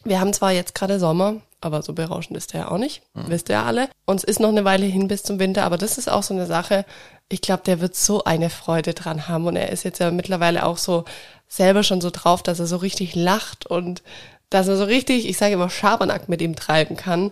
Wir 0.05 0.21
haben 0.21 0.33
zwar 0.33 0.53
jetzt 0.53 0.75
gerade 0.75 0.99
Sommer, 0.99 1.37
aber 1.61 1.83
so 1.83 1.93
berauschend 1.93 2.37
ist 2.37 2.53
der 2.53 2.63
ja 2.63 2.71
auch 2.71 2.79
nicht. 2.79 3.03
Wisst 3.15 3.49
ihr 3.49 3.61
alle. 3.61 3.89
Uns 4.05 4.25
ist 4.25 4.41
noch 4.41 4.49
eine 4.49 4.65
Weile 4.65 4.87
hin 4.87 5.07
bis 5.09 5.23
zum 5.23 5.39
Winter, 5.39 5.63
aber 5.65 5.79
das 5.79 5.97
ist 5.97 6.11
auch 6.11 6.25
so 6.25 6.35
eine 6.35 6.47
Sache. 6.47 6.85
Ich 7.29 7.41
glaube, 7.41 7.63
der 7.65 7.81
wird 7.81 7.95
so 7.95 8.25
eine 8.25 8.51
Freude 8.51 8.95
dran 8.95 9.29
haben. 9.29 9.47
Und 9.47 9.55
er 9.57 9.71
ist 9.71 9.85
jetzt 9.85 10.01
ja 10.01 10.11
mittlerweile 10.11 10.67
auch 10.67 10.77
so 10.77 11.05
selber 11.47 11.85
schon 11.85 12.01
so 12.01 12.11
drauf, 12.11 12.43
dass 12.43 12.59
er 12.59 12.67
so 12.67 12.79
richtig 12.79 13.15
lacht 13.15 13.67
und 13.67 14.03
dass 14.51 14.69
er 14.69 14.77
so 14.77 14.85
richtig, 14.85 15.29
ich 15.29 15.39
sage 15.39 15.55
immer, 15.55 15.71
Schabernack 15.71 16.29
mit 16.29 16.43
ihm 16.43 16.57
treiben 16.57 16.97
kann. 16.97 17.31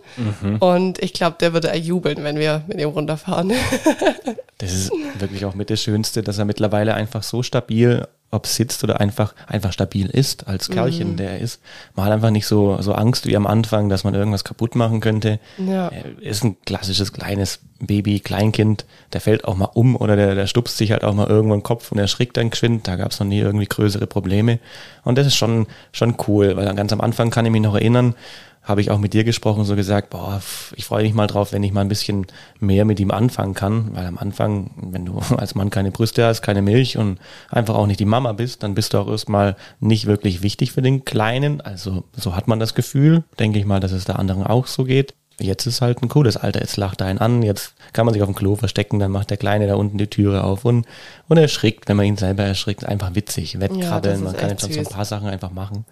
Und 0.61 1.03
ich 1.03 1.13
glaube, 1.13 1.37
der 1.41 1.53
würde 1.53 1.75
jubeln, 1.77 2.23
wenn 2.25 2.39
wir 2.39 2.63
mit 2.67 2.81
ihm 2.81 2.89
runterfahren. 2.91 3.53
Das 4.61 4.73
ist 4.73 4.93
wirklich 5.19 5.45
auch 5.45 5.55
mit 5.55 5.71
das 5.71 5.83
Schönste, 5.83 6.23
dass 6.23 6.39
er 6.39 6.45
mittlerweile 6.45 6.95
einfach 6.95 7.23
so 7.23 7.43
stabil, 7.43 8.07
ob 8.33 8.47
sitzt 8.47 8.85
oder 8.85 9.01
einfach, 9.01 9.35
einfach 9.49 9.73
stabil 9.73 10.07
ist, 10.07 10.47
als 10.47 10.69
Mhm. 10.69 10.75
Kerlchen, 10.75 11.17
der 11.17 11.31
er 11.33 11.39
ist. 11.41 11.61
Man 11.97 12.07
hat 12.07 12.13
einfach 12.13 12.31
nicht 12.31 12.47
so, 12.47 12.81
so 12.81 12.93
Angst 12.93 13.27
wie 13.27 13.37
am 13.37 13.47
Anfang, 13.47 13.89
dass 13.89 14.05
man 14.05 14.15
irgendwas 14.15 14.45
kaputt 14.45 14.77
machen 14.77 15.01
könnte. 15.01 15.41
Ja. 15.59 15.89
Er 15.89 16.05
ist 16.23 16.45
ein 16.45 16.57
klassisches 16.65 17.13
kleines 17.13 17.59
Baby, 17.81 18.21
Kleinkind, 18.21 18.85
der 19.15 19.21
fällt 19.21 19.47
auch 19.47 19.57
mal 19.57 19.71
um 19.73 19.97
oder 19.97 20.15
der, 20.15 20.35
der 20.35 20.47
stupst 20.47 20.77
sich 20.77 20.93
halt 20.93 21.03
auch 21.03 21.15
mal 21.15 21.27
irgendwo 21.27 21.55
den 21.55 21.63
Kopf 21.63 21.91
und 21.91 21.99
erschrickt 21.99 22.37
dann 22.37 22.51
geschwind. 22.51 22.87
Da 22.87 22.97
gab 22.97 23.11
es 23.11 23.19
noch 23.19 23.27
nie 23.27 23.39
irgendwie 23.41 23.67
größere 23.67 24.07
Probleme. 24.07 24.59
Und 25.03 25.17
das 25.19 25.27
ist 25.27 25.37
schon, 25.37 25.67
schon 25.91 26.15
cool, 26.29 26.57
weil 26.57 26.67
dann 26.67 26.77
ganz 26.77 26.93
am 26.93 27.01
Anfang 27.01 27.31
kann 27.31 27.47
ich 27.47 27.51
mich 27.53 27.63
noch 27.63 27.75
erinnern, 27.75 28.15
habe 28.63 28.81
ich 28.81 28.91
auch 28.91 28.99
mit 28.99 29.15
dir 29.15 29.25
gesprochen, 29.25 29.65
so 29.65 29.75
gesagt, 29.75 30.11
boah, 30.11 30.41
ich 30.77 30.85
freue 30.85 31.03
mich 31.03 31.15
mal 31.15 31.27
drauf, 31.27 31.53
wenn 31.53 31.63
ich 31.63 31.73
mal 31.73 31.81
ein 31.81 31.89
bisschen 31.89 32.27
mehr 32.59 32.85
mit 32.85 33.01
ihm 33.01 33.11
anfangen 33.11 33.55
kann, 33.55 33.95
weil 33.95 34.07
am 34.07 34.19
Anfang, 34.19 34.71
wenn 34.77 35.07
du 35.07 35.19
als 35.37 35.55
Mann 35.55 35.71
keine 35.71 35.91
Brüste 35.91 36.27
hast, 36.27 36.43
keine 36.43 36.63
Milch 36.63 36.99
und 36.99 37.19
einfach 37.49 37.75
auch 37.75 37.87
nicht 37.87 38.01
die 38.01 38.05
Mama 38.05 38.33
bist, 38.33 38.63
dann 38.63 38.75
bist 38.75 38.93
du 38.93 38.99
auch 38.99 39.09
erstmal 39.09 39.57
nicht 39.81 40.07
wirklich 40.07 40.43
wichtig 40.43 40.73
für 40.73 40.83
den 40.83 41.05
Kleinen. 41.05 41.61
Also 41.61 42.05
so 42.13 42.37
hat 42.37 42.49
man 42.49 42.61
das 42.61 42.75
Gefühl, 42.75 43.25
denke 43.39 43.59
ich 43.59 43.65
mal, 43.65 43.81
dass 43.81 43.93
es 43.93 44.05
der 44.05 44.19
anderen 44.19 44.45
auch 44.45 44.67
so 44.67 44.85
geht. 44.85 45.15
Jetzt 45.39 45.65
ist 45.65 45.81
halt 45.81 46.03
ein 46.03 46.11
cooles 46.11 46.37
Alter, 46.37 46.61
jetzt 46.61 46.77
lacht 46.77 47.01
er 47.01 47.07
einen 47.07 47.19
an, 47.19 47.43
jetzt 47.43 47.75
kann 47.95 48.05
man 48.05 48.13
sich 48.13 48.23
auf 48.23 48.29
dem 48.29 48.35
Klo 48.35 48.57
verstecken, 48.57 48.99
dann 48.99 49.11
macht 49.11 49.31
der 49.31 49.39
Kleine 49.39 49.67
da 49.67 49.77
unten 49.77 49.97
die 49.97 50.07
Türe 50.07 50.45
auf 50.45 50.67
und, 50.67 50.87
und 51.29 51.37
erschrickt, 51.39 51.89
wenn 51.89 51.97
man 51.97 52.05
ihn 52.05 52.19
selber 52.19 52.43
erschrickt, 52.43 52.85
einfach 52.85 53.15
witzig, 53.15 53.59
wettkrabbeln, 53.59 54.17
ist 54.17 54.23
man 54.23 54.37
kann 54.37 54.51
jetzt 54.51 54.61
schon 54.61 54.73
so 54.73 54.81
ein 54.81 54.87
paar 54.87 55.07
Sachen 55.07 55.29
einfach 55.29 55.51
machen. 55.51 55.87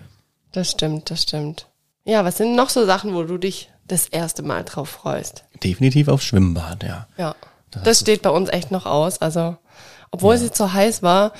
Das 0.52 0.72
stimmt, 0.72 1.10
das 1.10 1.22
stimmt. 1.22 1.66
Ja, 2.05 2.25
was 2.25 2.38
sind 2.38 2.57
noch 2.57 2.71
so 2.71 2.87
Sachen, 2.87 3.14
wo 3.14 3.23
du 3.23 3.38
dich 3.38 3.71
das 3.87 4.09
erste 4.09 4.43
Mal 4.43 4.64
drauf 4.64 4.88
freust? 4.88 5.45
Definitiv 5.62 6.09
auf 6.09 6.23
Schwimmbad, 6.23 6.83
ja. 6.83 7.07
Ja, 7.17 7.35
Das 7.71 7.83
das, 7.83 8.00
steht 8.00 8.23
bei 8.23 8.31
uns 8.31 8.49
echt 8.50 8.71
noch 8.71 8.87
aus. 8.87 9.21
Also, 9.21 9.57
obwohl 10.11 10.35
es 10.35 10.43
jetzt 10.43 10.57
so 10.59 10.73
heiß 10.73 11.02
war, 11.02 11.33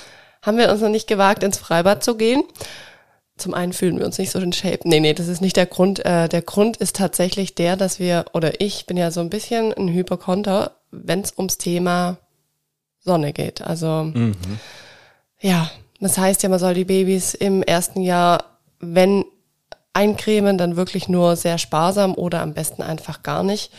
haben 0.43 0.59
wir 0.59 0.71
uns 0.71 0.81
noch 0.81 0.89
nicht 0.89 1.07
gewagt, 1.07 1.43
ins 1.43 1.59
Freibad 1.59 2.03
zu 2.05 2.17
gehen. 2.17 2.43
Zum 3.37 3.55
einen 3.55 3.73
fühlen 3.73 3.99
wir 3.99 4.05
uns 4.07 4.19
nicht 4.19 4.31
so 4.33 4.41
in 4.41 4.53
Shape. 4.53 4.81
Nee, 4.85 5.01
nee, 5.01 5.15
das 5.15 5.29
ist 5.29 5.41
nicht 5.41 5.57
der 5.57 5.67
Grund. 5.67 6.05
Äh, 6.05 6.29
der 6.29 6.43
Grund 6.43 6.77
ist 6.79 6.97
tatsächlich 6.97 7.55
der, 7.55 7.77
dass 7.77 7.99
wir, 8.01 8.25
oder 8.33 8.61
ich 8.61 8.87
bin 8.87 8.97
ja 8.97 9.11
so 9.11 9.21
ein 9.21 9.31
bisschen 9.31 9.73
ein 9.73 9.89
Hyperkonter, 9.89 10.73
wenn 10.91 11.21
es 11.21 11.35
ums 11.37 11.57
Thema 11.59 12.19
Sonne 12.99 13.33
geht. 13.33 13.63
Also, 13.63 14.13
ja, 15.41 15.71
das 16.01 16.19
heißt 16.19 16.43
ja, 16.43 16.49
man 16.49 16.59
soll 16.59 16.75
die 16.75 16.85
Babys 16.85 17.35
im 17.35 17.63
ersten 17.63 18.01
Jahr, 18.01 18.59
wenn 18.81 19.25
eincremen, 19.99 20.59
dann 20.59 20.77
wirklich 20.77 21.09
nur 21.09 21.35
sehr 21.35 21.59
sparsam 21.59 22.15
oder 22.15 22.41
am 22.41 22.55
besten 22.55 22.83
einfach 22.83 23.23
gar 23.25 23.43
nicht. 23.43 23.73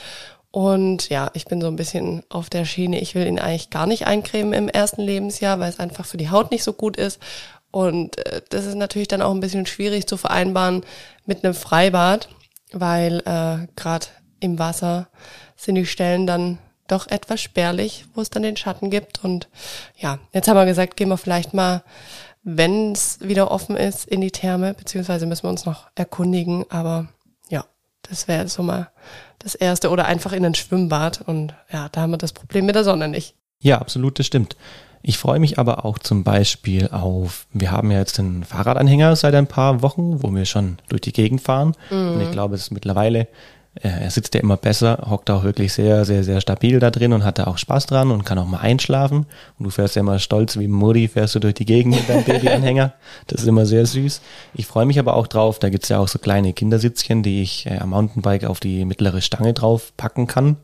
Und 0.51 1.09
ja, 1.09 1.29
ich 1.33 1.45
bin 1.45 1.61
so 1.61 1.67
ein 1.67 1.75
bisschen 1.75 2.23
auf 2.29 2.49
der 2.49 2.65
Schiene. 2.65 2.99
Ich 2.99 3.15
will 3.15 3.25
ihn 3.25 3.39
eigentlich 3.39 3.69
gar 3.69 3.85
nicht 3.85 4.05
eincremen 4.05 4.53
im 4.53 4.67
ersten 4.67 5.01
Lebensjahr, 5.01 5.59
weil 5.59 5.69
es 5.69 5.79
einfach 5.79 6.05
für 6.05 6.17
die 6.17 6.29
Haut 6.29 6.51
nicht 6.51 6.63
so 6.63 6.73
gut 6.73 6.97
ist. 6.97 7.19
Und 7.71 8.17
äh, 8.25 8.41
das 8.49 8.65
ist 8.65 8.75
natürlich 8.75 9.07
dann 9.07 9.21
auch 9.21 9.31
ein 9.31 9.39
bisschen 9.39 9.65
schwierig 9.65 10.07
zu 10.07 10.17
vereinbaren 10.17 10.83
mit 11.25 11.43
einem 11.43 11.53
Freibad, 11.53 12.27
weil 12.71 13.19
äh, 13.19 13.67
gerade 13.75 14.07
im 14.39 14.59
Wasser 14.59 15.07
sind 15.55 15.75
die 15.75 15.85
Stellen 15.85 16.25
dann 16.25 16.57
doch 16.87 17.07
etwas 17.07 17.41
spärlich, 17.41 18.05
wo 18.13 18.21
es 18.21 18.29
dann 18.29 18.43
den 18.43 18.57
Schatten 18.57 18.89
gibt. 18.89 19.23
Und 19.23 19.47
ja, 19.97 20.19
jetzt 20.33 20.47
haben 20.47 20.57
wir 20.57 20.65
gesagt, 20.65 20.97
gehen 20.97 21.09
wir 21.09 21.17
vielleicht 21.17 21.53
mal, 21.53 21.83
wenn 22.43 22.93
es 22.93 23.19
wieder 23.21 23.51
offen 23.51 23.75
ist, 23.75 24.07
in 24.07 24.21
die 24.21 24.31
Therme, 24.31 24.73
beziehungsweise 24.73 25.25
müssen 25.25 25.43
wir 25.43 25.49
uns 25.49 25.65
noch 25.65 25.87
erkundigen. 25.95 26.65
Aber 26.69 27.07
ja, 27.49 27.65
das 28.03 28.27
wäre 28.27 28.47
so 28.47 28.63
mal 28.63 28.89
das 29.39 29.55
Erste. 29.55 29.89
Oder 29.89 30.05
einfach 30.05 30.31
in 30.31 30.45
ein 30.45 30.55
Schwimmbad. 30.55 31.21
Und 31.21 31.53
ja, 31.71 31.89
da 31.89 32.01
haben 32.01 32.11
wir 32.11 32.17
das 32.17 32.33
Problem 32.33 32.65
mit 32.65 32.75
der 32.75 32.83
Sonne 32.83 33.07
nicht. 33.07 33.35
Ja, 33.61 33.79
absolut, 33.79 34.19
das 34.19 34.25
stimmt. 34.25 34.55
Ich 35.01 35.17
freue 35.17 35.39
mich 35.39 35.57
aber 35.57 35.85
auch 35.85 35.97
zum 35.97 36.23
Beispiel 36.23 36.89
auf, 36.89 37.47
wir 37.53 37.71
haben 37.71 37.89
ja 37.91 37.99
jetzt 37.99 38.17
den 38.17 38.43
Fahrradanhänger 38.43 39.15
seit 39.15 39.33
ein 39.33 39.47
paar 39.47 39.81
Wochen, 39.81 40.21
wo 40.23 40.33
wir 40.33 40.45
schon 40.45 40.77
durch 40.89 41.01
die 41.01 41.13
Gegend 41.13 41.41
fahren. 41.41 41.73
Mhm. 41.89 42.11
Und 42.13 42.21
ich 42.21 42.31
glaube, 42.31 42.55
es 42.55 42.63
ist 42.63 42.71
mittlerweile, 42.71 43.27
er 43.75 44.09
sitzt 44.09 44.33
ja 44.33 44.41
immer 44.41 44.57
besser, 44.57 45.07
hockt 45.09 45.29
auch 45.29 45.43
wirklich 45.43 45.71
sehr, 45.73 46.03
sehr, 46.03 46.23
sehr 46.23 46.41
stabil 46.41 46.79
da 46.79 46.91
drin 46.91 47.13
und 47.13 47.23
hat 47.23 47.39
da 47.39 47.45
auch 47.45 47.57
Spaß 47.57 47.85
dran 47.85 48.11
und 48.11 48.25
kann 48.25 48.39
auch 48.39 48.47
mal 48.47 48.59
einschlafen. 48.59 49.25
Und 49.57 49.65
du 49.65 49.69
fährst 49.69 49.95
ja 49.95 50.01
immer 50.01 50.19
stolz 50.19 50.57
wie 50.57 50.67
Mutti, 50.67 51.07
fährst 51.07 51.35
du 51.35 51.39
durch 51.39 51.53
die 51.53 51.65
Gegend 51.65 51.95
mit 51.95 52.09
deinem 52.09 52.23
Babyanhänger. 52.23 52.93
Das 53.27 53.41
ist 53.41 53.47
immer 53.47 53.65
sehr 53.65 53.85
süß. 53.85 54.21
Ich 54.55 54.65
freue 54.65 54.85
mich 54.85 54.97
aber 54.97 55.15
auch 55.15 55.27
drauf, 55.27 55.59
da 55.59 55.69
gibt's 55.69 55.89
ja 55.89 55.99
auch 55.99 56.07
so 56.07 56.19
kleine 56.19 56.53
Kindersitzchen, 56.53 57.21
die 57.21 57.41
ich 57.41 57.65
äh, 57.67 57.77
am 57.77 57.91
Mountainbike 57.91 58.45
auf 58.45 58.59
die 58.59 58.85
mittlere 58.85 59.21
Stange 59.21 59.53
drauf 59.53 59.93
packen 59.97 60.25
kann 60.25 60.57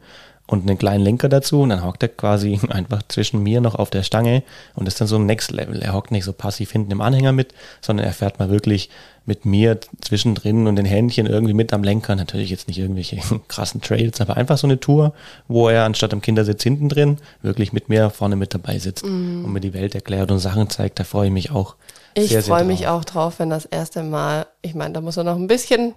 und 0.48 0.68
einen 0.68 0.78
kleinen 0.78 1.04
Lenker 1.04 1.30
dazu 1.30 1.62
und 1.62 1.70
dann 1.70 1.84
hockt 1.84 2.04
er 2.04 2.10
quasi 2.10 2.60
einfach 2.70 3.02
zwischen 3.08 3.42
mir 3.42 3.62
noch 3.62 3.76
auf 3.76 3.90
der 3.90 4.04
Stange 4.04 4.44
und 4.76 4.88
ist 4.88 5.02
dann 5.02 5.08
so 5.08 5.16
ein 5.16 5.26
Next 5.26 5.52
Level. 5.52 5.82
Er 5.82 5.94
hockt 5.94 6.12
nicht 6.12 6.26
so 6.26 6.34
passiv 6.34 6.72
hinten 6.72 6.92
im 6.92 7.02
Anhänger 7.02 7.32
mit, 7.32 7.54
sondern 7.82 8.06
er 8.06 8.14
fährt 8.14 8.40
mal 8.40 8.50
wirklich 8.50 8.90
mit 9.26 9.44
mir 9.44 9.80
zwischendrin 10.02 10.68
und 10.68 10.76
den 10.76 10.86
Händchen 10.86 11.26
irgendwie 11.26 11.56
mit 11.56 11.74
am 11.74 11.84
Lenker. 11.84 12.16
Natürlich 12.16 12.52
jetzt 12.52 12.68
nicht 12.68 12.78
irgendwelche 12.78 13.18
krassen 13.48 13.82
Trails, 13.82 14.22
aber 14.22 14.38
einfach 14.38 14.58
so 14.58 14.68
eine 14.68 14.80
Tour, 14.80 15.14
wo 15.48 15.68
er 15.68 15.84
anstatt 15.84 16.14
am 16.14 16.22
Kindersitz 16.22 16.62
hinten 16.62 16.90
drin 16.90 17.18
wirklich 17.42 17.74
mit 17.74 17.90
mir 17.90 18.12
vorne 18.12 18.36
mit 18.36 18.54
dabei 18.54 18.78
sitzt 18.78 19.06
mm. 19.06 19.46
und 19.46 19.52
mir 19.52 19.62
die 19.62 19.74
Welt 19.74 19.96
erklärt 19.96 20.30
und 20.30 20.40
Sachen 20.40 20.70
zeigt. 20.70 21.00
Da 21.00 21.04
freue 21.04 21.28
ich 21.28 21.34
mich 21.34 21.52
auch. 21.52 21.76
Ich 22.14 22.38
freue 22.38 22.64
mich 22.64 22.88
auch 22.88 23.04
drauf, 23.04 23.40
wenn 23.40 23.50
das 23.50 23.66
erste 23.66 24.04
Mal, 24.04 24.46
ich 24.62 24.76
meine, 24.76 24.94
da 24.94 25.02
muss 25.02 25.18
er 25.18 25.24
noch 25.24 25.36
ein 25.36 25.48
bisschen 25.48 25.96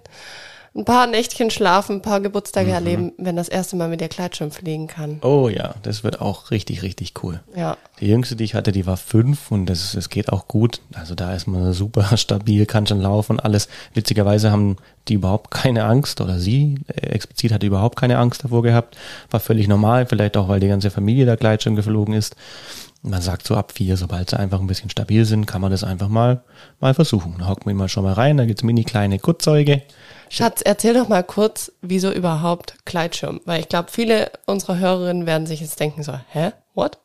ein 0.75 0.85
paar 0.85 1.07
Nächtchen 1.07 1.49
schlafen, 1.49 1.97
ein 1.97 2.01
paar 2.01 2.21
Geburtstage 2.21 2.67
mhm. 2.67 2.73
erleben, 2.73 3.11
wenn 3.17 3.35
das 3.35 3.49
erste 3.49 3.75
Mal 3.75 3.89
mit 3.89 4.01
der 4.01 4.07
Gleitschirm 4.07 4.51
fliegen 4.51 4.87
kann. 4.87 5.19
Oh 5.23 5.49
ja, 5.49 5.75
das 5.81 6.03
wird 6.03 6.21
auch 6.21 6.51
richtig, 6.51 6.83
richtig 6.83 7.13
cool. 7.23 7.39
Ja. 7.55 7.77
Die 7.99 8.07
jüngste, 8.07 8.35
die 8.35 8.43
ich 8.43 8.53
hatte, 8.53 8.71
die 8.71 8.85
war 8.85 8.97
fünf 8.97 9.51
und 9.51 9.65
das, 9.65 9.93
das 9.93 10.09
geht 10.09 10.31
auch 10.31 10.47
gut. 10.47 10.81
Also 10.93 11.15
da 11.15 11.33
ist 11.33 11.47
man 11.47 11.73
super 11.73 12.17
stabil, 12.17 12.65
kann 12.65 12.85
schon 12.85 13.01
laufen 13.01 13.33
und 13.33 13.39
alles. 13.39 13.67
Witzigerweise 13.93 14.51
haben 14.51 14.77
die 15.07 15.15
überhaupt 15.15 15.49
keine 15.49 15.85
Angst 15.85 16.21
oder 16.21 16.39
sie 16.39 16.75
äh, 16.87 17.07
explizit 17.07 17.51
hatte 17.51 17.65
überhaupt 17.65 17.97
keine 17.97 18.19
Angst 18.19 18.43
davor 18.43 18.61
gehabt. 18.61 18.95
War 19.31 19.39
völlig 19.39 19.67
normal, 19.67 20.05
vielleicht 20.05 20.37
auch, 20.37 20.47
weil 20.49 20.59
die 20.59 20.67
ganze 20.67 20.91
Familie 20.91 21.25
da 21.25 21.35
Gleitschirm 21.35 21.75
geflogen 21.75 22.13
ist. 22.13 22.35
Man 23.01 23.21
sagt 23.21 23.47
so 23.47 23.55
ab 23.55 23.71
vier, 23.71 23.95
sobald 23.95 24.29
sie 24.29 24.37
einfach 24.37 24.59
ein 24.59 24.67
bisschen 24.67 24.89
stabil 24.89 25.23
sind, 25.23 25.45
kann 25.45 25.61
man 25.61 25.71
das 25.71 25.85
einfach 25.85 26.09
mal, 26.09 26.41
mal 26.81 26.93
versuchen. 26.93 27.35
Da 27.39 27.47
hockt 27.47 27.65
man 27.65 27.75
mal 27.75 27.87
schon 27.87 28.03
mal 28.03 28.13
rein, 28.13 28.37
da 28.37 28.45
gibt's 28.45 28.63
mini 28.63 28.83
kleine 28.83 29.19
Kurzeuge. 29.19 29.81
Schatz, 30.29 30.61
erzähl 30.63 30.93
doch 30.93 31.07
mal 31.07 31.23
kurz, 31.23 31.71
wieso 31.81 32.11
überhaupt 32.11 32.75
Gleitschirm? 32.85 33.41
Weil 33.45 33.61
ich 33.61 33.69
glaube, 33.69 33.89
viele 33.91 34.31
unserer 34.45 34.77
Hörerinnen 34.77 35.25
werden 35.25 35.47
sich 35.47 35.59
jetzt 35.59 35.79
denken 35.79 36.03
so, 36.03 36.13
hä, 36.31 36.51
what? 36.75 36.99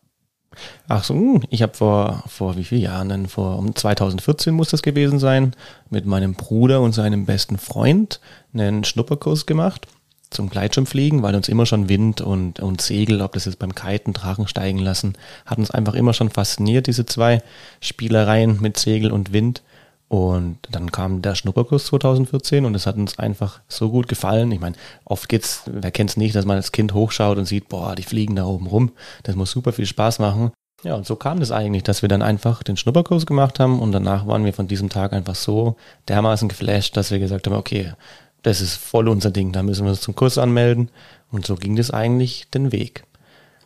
Ach 0.89 1.03
so, 1.03 1.15
hm, 1.15 1.43
ich 1.51 1.63
habe 1.63 1.75
vor, 1.75 2.23
vor 2.29 2.57
wie 2.57 2.65
vielen 2.65 2.83
Jahren? 2.83 3.27
Vor 3.27 3.59
um 3.59 3.75
2014 3.75 4.55
muss 4.55 4.71
das 4.71 4.83
gewesen 4.83 5.19
sein, 5.19 5.57
mit 5.91 6.07
meinem 6.07 6.35
Bruder 6.35 6.81
und 6.81 6.93
seinem 6.93 7.27
besten 7.27 7.59
Freund 7.59 8.21
einen 8.53 8.85
Schnupperkurs 8.85 9.47
gemacht 9.47 9.89
zum 10.35 10.51
Gleitschirmfliegen, 10.51 11.23
weil 11.23 11.35
uns 11.35 11.49
immer 11.49 11.65
schon 11.65 11.89
Wind 11.89 12.21
und, 12.21 12.61
und 12.61 12.81
Segel, 12.81 13.23
ob 13.23 13.33
das 13.33 13.47
jetzt 13.47 13.59
beim 13.59 13.75
Kiten, 13.75 14.13
Drachen 14.13 14.49
steigen 14.49 14.79
lassen, 14.79 15.15
hat 15.47 15.59
uns 15.59 15.71
einfach 15.71 15.95
immer 15.95 16.13
schon 16.13 16.31
fasziniert, 16.31 16.87
diese 16.87 17.07
zwei 17.07 17.43
Spielereien 17.81 18.61
mit 18.61 18.79
Segel 18.79 19.13
und 19.13 19.33
Wind. 19.33 19.63
Und 20.09 20.59
dann 20.71 20.93
kam 20.93 21.23
der 21.23 21.35
Schnupperkurs 21.35 21.87
2014 21.87 22.65
und 22.65 22.75
es 22.75 22.87
hat 22.87 22.97
uns 22.97 23.19
einfach 23.19 23.61
so 23.69 23.91
gut 23.91 24.07
gefallen. 24.07 24.53
Ich 24.53 24.61
meine, 24.61 24.77
oft 25.05 25.29
geht's, 25.29 25.63
wer 25.67 25.91
kennt's 25.91 26.17
nicht, 26.17 26.37
dass 26.37 26.45
man 26.45 26.57
als 26.57 26.73
Kind 26.73 26.95
hochschaut 26.95 27.39
und 27.39 27.47
sieht, 27.47 27.69
boah, 27.69 27.95
die 27.95 28.03
fliegen 28.03 28.37
da 28.37 28.45
oben 28.45 28.67
rum. 28.67 28.93
Das 29.23 29.35
muss 29.35 29.51
super 29.51 29.73
viel 29.73 29.87
Spaß 29.87 30.19
machen. 30.19 30.53
Ja, 30.83 30.95
und 30.95 31.07
so 31.07 31.17
kam 31.17 31.41
das 31.41 31.51
eigentlich, 31.51 31.83
dass 31.83 32.03
wir 32.03 32.11
dann 32.11 32.21
einfach 32.21 32.63
den 32.63 32.77
Schnupperkurs 32.77 33.25
gemacht 33.25 33.59
haben 33.59 33.81
und 33.81 33.93
danach 33.93 34.27
waren 34.27 34.45
wir 34.45 34.53
von 34.53 34.69
diesem 34.69 34.91
Tag 34.91 35.15
einfach 35.15 35.35
so 35.35 35.77
dermaßen 36.09 36.49
geflasht, 36.49 36.97
dass 36.97 37.11
wir 37.11 37.19
gesagt 37.19 37.47
haben, 37.47 37.57
okay, 37.57 37.95
das 38.43 38.61
ist 38.61 38.77
voll 38.77 39.09
unser 39.09 39.31
Ding, 39.31 39.53
da 39.53 39.63
müssen 39.63 39.85
wir 39.85 39.91
uns 39.91 40.03
zum 40.03 40.15
Kurs 40.15 40.37
anmelden. 40.37 40.91
Und 41.33 41.47
so 41.47 41.57
ging 41.57 41.77
das 41.77 41.91
eigentlich 41.91 42.51
den 42.51 42.71
Weg. 42.71 43.05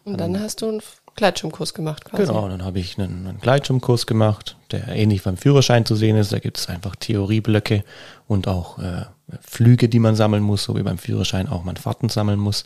Und 0.04 0.18
dann, 0.18 0.34
dann 0.34 0.42
hast 0.42 0.62
du 0.62 0.68
einen 0.68 0.80
Gleitschirmkurs 1.18 1.74
gemacht 1.74 2.04
quasi. 2.04 2.26
Genau, 2.26 2.48
dann 2.48 2.64
habe 2.64 2.78
ich 2.78 2.98
einen, 2.98 3.26
einen 3.26 3.40
Gleitschirmkurs 3.40 4.06
gemacht, 4.06 4.56
der 4.70 4.88
ähnlich 4.88 5.24
beim 5.24 5.36
Führerschein 5.36 5.84
zu 5.84 5.96
sehen 5.96 6.16
ist. 6.16 6.32
Da 6.32 6.38
gibt 6.38 6.58
es 6.58 6.68
einfach 6.68 6.94
Theorieblöcke 6.96 7.84
und 8.28 8.46
auch 8.46 8.78
äh, 8.78 9.02
Flüge, 9.40 9.88
die 9.88 9.98
man 9.98 10.14
sammeln 10.14 10.42
muss, 10.42 10.64
so 10.64 10.76
wie 10.76 10.82
beim 10.82 10.98
Führerschein 10.98 11.48
auch 11.48 11.64
man 11.64 11.76
Fahrten 11.76 12.08
sammeln 12.08 12.38
muss. 12.38 12.64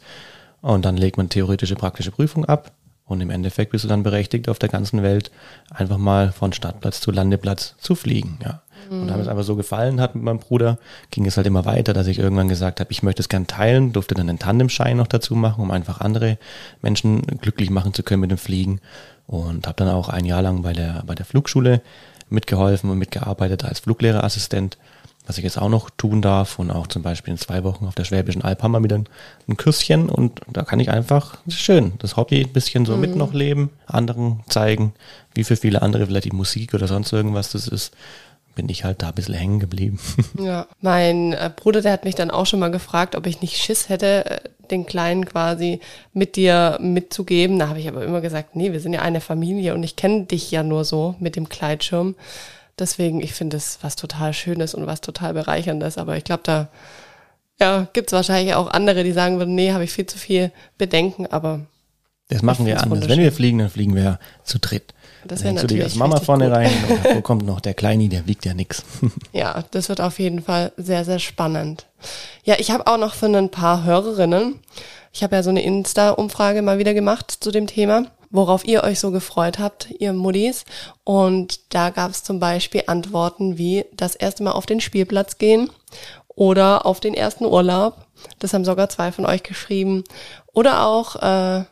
Und 0.60 0.84
dann 0.84 0.96
legt 0.96 1.16
man 1.16 1.28
theoretische, 1.28 1.74
praktische 1.74 2.10
Prüfung 2.10 2.44
ab. 2.44 2.72
Und 3.04 3.20
im 3.20 3.30
Endeffekt 3.30 3.72
bist 3.72 3.84
du 3.84 3.88
dann 3.88 4.02
berechtigt, 4.02 4.48
auf 4.48 4.58
der 4.58 4.68
ganzen 4.68 5.02
Welt 5.02 5.30
einfach 5.70 5.98
mal 5.98 6.30
von 6.30 6.52
Startplatz 6.52 7.00
zu 7.00 7.10
Landeplatz 7.10 7.74
zu 7.78 7.94
fliegen. 7.94 8.38
Ja. 8.42 8.62
Und 8.90 9.08
da 9.08 9.16
mir 9.16 9.22
es 9.22 9.28
einfach 9.28 9.44
so 9.44 9.56
gefallen 9.56 10.00
hat 10.00 10.14
mit 10.14 10.24
meinem 10.24 10.38
Bruder, 10.38 10.78
ging 11.10 11.26
es 11.26 11.36
halt 11.36 11.46
immer 11.46 11.64
weiter, 11.64 11.92
dass 11.92 12.06
ich 12.06 12.18
irgendwann 12.18 12.48
gesagt 12.48 12.80
habe, 12.80 12.90
ich 12.90 13.02
möchte 13.02 13.22
es 13.22 13.28
gern 13.28 13.46
teilen, 13.46 13.92
durfte 13.92 14.14
dann 14.14 14.28
einen 14.28 14.38
Tandemschein 14.38 14.96
noch 14.96 15.06
dazu 15.06 15.34
machen, 15.34 15.62
um 15.62 15.70
einfach 15.70 16.00
andere 16.00 16.38
Menschen 16.80 17.22
glücklich 17.40 17.70
machen 17.70 17.94
zu 17.94 18.02
können 18.02 18.20
mit 18.20 18.30
dem 18.30 18.38
Fliegen. 18.38 18.80
Und 19.26 19.66
habe 19.66 19.76
dann 19.76 19.88
auch 19.88 20.08
ein 20.08 20.24
Jahr 20.24 20.42
lang 20.42 20.62
bei 20.62 20.72
der, 20.72 21.02
bei 21.06 21.14
der 21.14 21.24
Flugschule 21.24 21.80
mitgeholfen 22.28 22.90
und 22.90 22.98
mitgearbeitet 22.98 23.64
als 23.64 23.80
Fluglehrerassistent, 23.80 24.78
was 25.26 25.38
ich 25.38 25.44
jetzt 25.44 25.58
auch 25.58 25.68
noch 25.68 25.90
tun 25.90 26.20
darf 26.20 26.58
und 26.58 26.70
auch 26.70 26.88
zum 26.88 27.02
Beispiel 27.02 27.32
in 27.32 27.38
zwei 27.38 27.62
Wochen 27.62 27.86
auf 27.86 27.94
der 27.94 28.04
Schwäbischen 28.04 28.42
Alb 28.42 28.62
haben 28.62 28.72
wir 28.72 28.82
wieder 28.82 28.98
ein, 28.98 29.08
ein 29.48 29.56
Küsschen 29.56 30.08
und 30.08 30.40
da 30.48 30.62
kann 30.62 30.80
ich 30.80 30.90
einfach, 30.90 31.36
das 31.44 31.54
ist 31.54 31.60
schön, 31.60 31.92
das 31.98 32.16
Hobby 32.16 32.42
ein 32.42 32.52
bisschen 32.52 32.84
so 32.84 32.94
mhm. 32.94 33.00
mit 33.00 33.16
noch 33.16 33.32
leben, 33.32 33.70
anderen 33.86 34.40
zeigen, 34.48 34.94
wie 35.34 35.44
für 35.44 35.56
viele 35.56 35.82
andere 35.82 36.06
vielleicht 36.06 36.24
die 36.24 36.32
Musik 36.32 36.74
oder 36.74 36.88
sonst 36.88 37.12
irgendwas 37.12 37.52
das 37.52 37.68
ist 37.68 37.92
bin 38.54 38.68
ich 38.68 38.84
halt 38.84 39.02
da 39.02 39.08
ein 39.08 39.14
bisschen 39.14 39.34
hängen 39.34 39.60
geblieben. 39.60 39.98
Ja, 40.38 40.66
mein 40.80 41.32
äh, 41.32 41.50
Bruder, 41.54 41.82
der 41.82 41.92
hat 41.92 42.04
mich 42.04 42.14
dann 42.14 42.30
auch 42.30 42.46
schon 42.46 42.60
mal 42.60 42.70
gefragt, 42.70 43.14
ob 43.16 43.26
ich 43.26 43.40
nicht 43.40 43.56
Schiss 43.56 43.88
hätte, 43.88 44.24
äh, 44.26 44.40
den 44.70 44.86
Kleinen 44.86 45.26
quasi 45.26 45.80
mit 46.12 46.36
dir 46.36 46.78
mitzugeben. 46.80 47.58
Da 47.58 47.68
habe 47.68 47.78
ich 47.78 47.88
aber 47.88 48.04
immer 48.04 48.20
gesagt, 48.20 48.56
nee, 48.56 48.72
wir 48.72 48.80
sind 48.80 48.92
ja 48.92 49.02
eine 49.02 49.20
Familie 49.20 49.74
und 49.74 49.82
ich 49.82 49.96
kenne 49.96 50.24
dich 50.24 50.50
ja 50.50 50.62
nur 50.62 50.84
so 50.84 51.14
mit 51.20 51.36
dem 51.36 51.48
Kleidschirm. 51.48 52.14
Deswegen, 52.78 53.20
ich 53.20 53.34
finde 53.34 53.58
es 53.58 53.78
was 53.82 53.96
total 53.96 54.32
Schönes 54.32 54.74
und 54.74 54.86
was 54.86 55.00
total 55.00 55.34
Bereicherndes. 55.34 55.98
Aber 55.98 56.16
ich 56.16 56.24
glaube, 56.24 56.42
da 56.44 56.68
ja, 57.60 57.86
gibt 57.92 58.08
es 58.08 58.12
wahrscheinlich 58.12 58.54
auch 58.54 58.68
andere, 58.68 59.04
die 59.04 59.12
sagen 59.12 59.38
würden, 59.38 59.54
nee, 59.54 59.72
habe 59.72 59.84
ich 59.84 59.92
viel 59.92 60.06
zu 60.06 60.18
viel 60.18 60.50
Bedenken, 60.78 61.26
aber. 61.26 61.60
Das 62.28 62.42
machen 62.42 62.66
wir 62.66 62.80
anders. 62.82 63.08
Wenn 63.08 63.20
wir 63.20 63.32
fliegen, 63.32 63.58
dann 63.58 63.68
fliegen 63.68 63.94
wir 63.94 64.18
zu 64.42 64.58
dritt. 64.58 64.94
Das 65.26 65.42
wäre 65.44 65.54
natürlich. 65.54 65.68
Du 65.68 65.74
dich 65.74 65.84
als 65.84 65.94
Mama 65.96 66.20
vorne 66.20 66.46
gut. 66.46 66.56
rein 66.56 66.70
davor 67.02 67.22
kommt 67.22 67.46
noch 67.46 67.60
der 67.60 67.74
Kleini, 67.74 68.08
der 68.08 68.26
wiegt 68.26 68.44
ja 68.44 68.54
nix. 68.54 68.82
Ja, 69.32 69.64
das 69.70 69.88
wird 69.88 70.00
auf 70.00 70.18
jeden 70.18 70.42
Fall 70.42 70.72
sehr, 70.76 71.04
sehr 71.04 71.18
spannend. 71.18 71.86
Ja, 72.44 72.56
ich 72.58 72.70
habe 72.70 72.86
auch 72.86 72.98
noch 72.98 73.14
für 73.14 73.26
ein 73.26 73.50
paar 73.50 73.84
Hörerinnen, 73.84 74.60
ich 75.12 75.22
habe 75.22 75.36
ja 75.36 75.42
so 75.42 75.50
eine 75.50 75.62
Insta-Umfrage 75.62 76.62
mal 76.62 76.78
wieder 76.78 76.94
gemacht 76.94 77.30
zu 77.40 77.50
dem 77.50 77.66
Thema, 77.66 78.06
worauf 78.30 78.64
ihr 78.64 78.82
euch 78.82 78.98
so 78.98 79.10
gefreut 79.10 79.58
habt, 79.58 79.90
ihr 79.98 80.12
Muddis. 80.14 80.64
Und 81.04 81.74
da 81.74 81.90
gab 81.90 82.10
es 82.10 82.24
zum 82.24 82.40
Beispiel 82.40 82.84
Antworten 82.86 83.58
wie 83.58 83.84
das 83.94 84.14
erste 84.16 84.42
Mal 84.42 84.52
auf 84.52 84.64
den 84.64 84.80
Spielplatz 84.80 85.36
gehen 85.36 85.70
oder 86.28 86.86
auf 86.86 87.00
den 87.00 87.12
ersten 87.12 87.44
Urlaub. 87.44 88.06
Das 88.38 88.54
haben 88.54 88.64
sogar 88.64 88.88
zwei 88.88 89.12
von 89.12 89.26
euch 89.26 89.42
geschrieben. 89.42 90.04
Oder 90.54 90.86
auch 90.86 91.16
äh, 91.16 91.64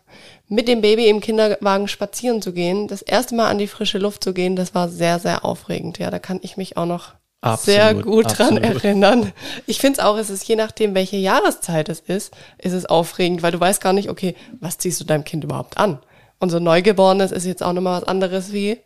mit 0.50 0.66
dem 0.66 0.80
Baby 0.80 1.08
im 1.08 1.20
Kinderwagen 1.20 1.86
spazieren 1.86 2.42
zu 2.42 2.52
gehen, 2.52 2.88
das 2.88 3.02
erste 3.02 3.36
Mal 3.36 3.48
an 3.48 3.58
die 3.58 3.68
frische 3.68 3.98
Luft 3.98 4.24
zu 4.24 4.34
gehen, 4.34 4.56
das 4.56 4.74
war 4.74 4.88
sehr, 4.88 5.20
sehr 5.20 5.44
aufregend. 5.44 5.98
Ja, 5.98 6.10
da 6.10 6.18
kann 6.18 6.40
ich 6.42 6.56
mich 6.56 6.76
auch 6.76 6.86
noch 6.86 7.14
absolut, 7.40 7.64
sehr 7.64 7.94
gut 7.94 8.26
absolut. 8.26 8.62
dran 8.62 8.64
erinnern. 8.64 9.32
Ich 9.66 9.78
finde 9.78 10.00
es 10.00 10.04
auch, 10.04 10.18
es 10.18 10.28
ist 10.28 10.46
je 10.48 10.56
nachdem, 10.56 10.94
welche 10.96 11.16
Jahreszeit 11.16 11.88
es 11.88 12.00
ist, 12.00 12.34
ist 12.58 12.72
es 12.72 12.84
aufregend, 12.84 13.44
weil 13.44 13.52
du 13.52 13.60
weißt 13.60 13.80
gar 13.80 13.92
nicht, 13.92 14.10
okay, 14.10 14.34
was 14.58 14.76
ziehst 14.76 15.00
du 15.00 15.04
deinem 15.04 15.22
Kind 15.22 15.44
überhaupt 15.44 15.78
an? 15.78 16.00
Unser 16.40 16.58
Neugeborenes 16.58 17.30
ist 17.30 17.46
jetzt 17.46 17.62
auch 17.62 17.72
nochmal 17.72 18.02
was 18.02 18.08
anderes 18.08 18.52
wie 18.52 18.78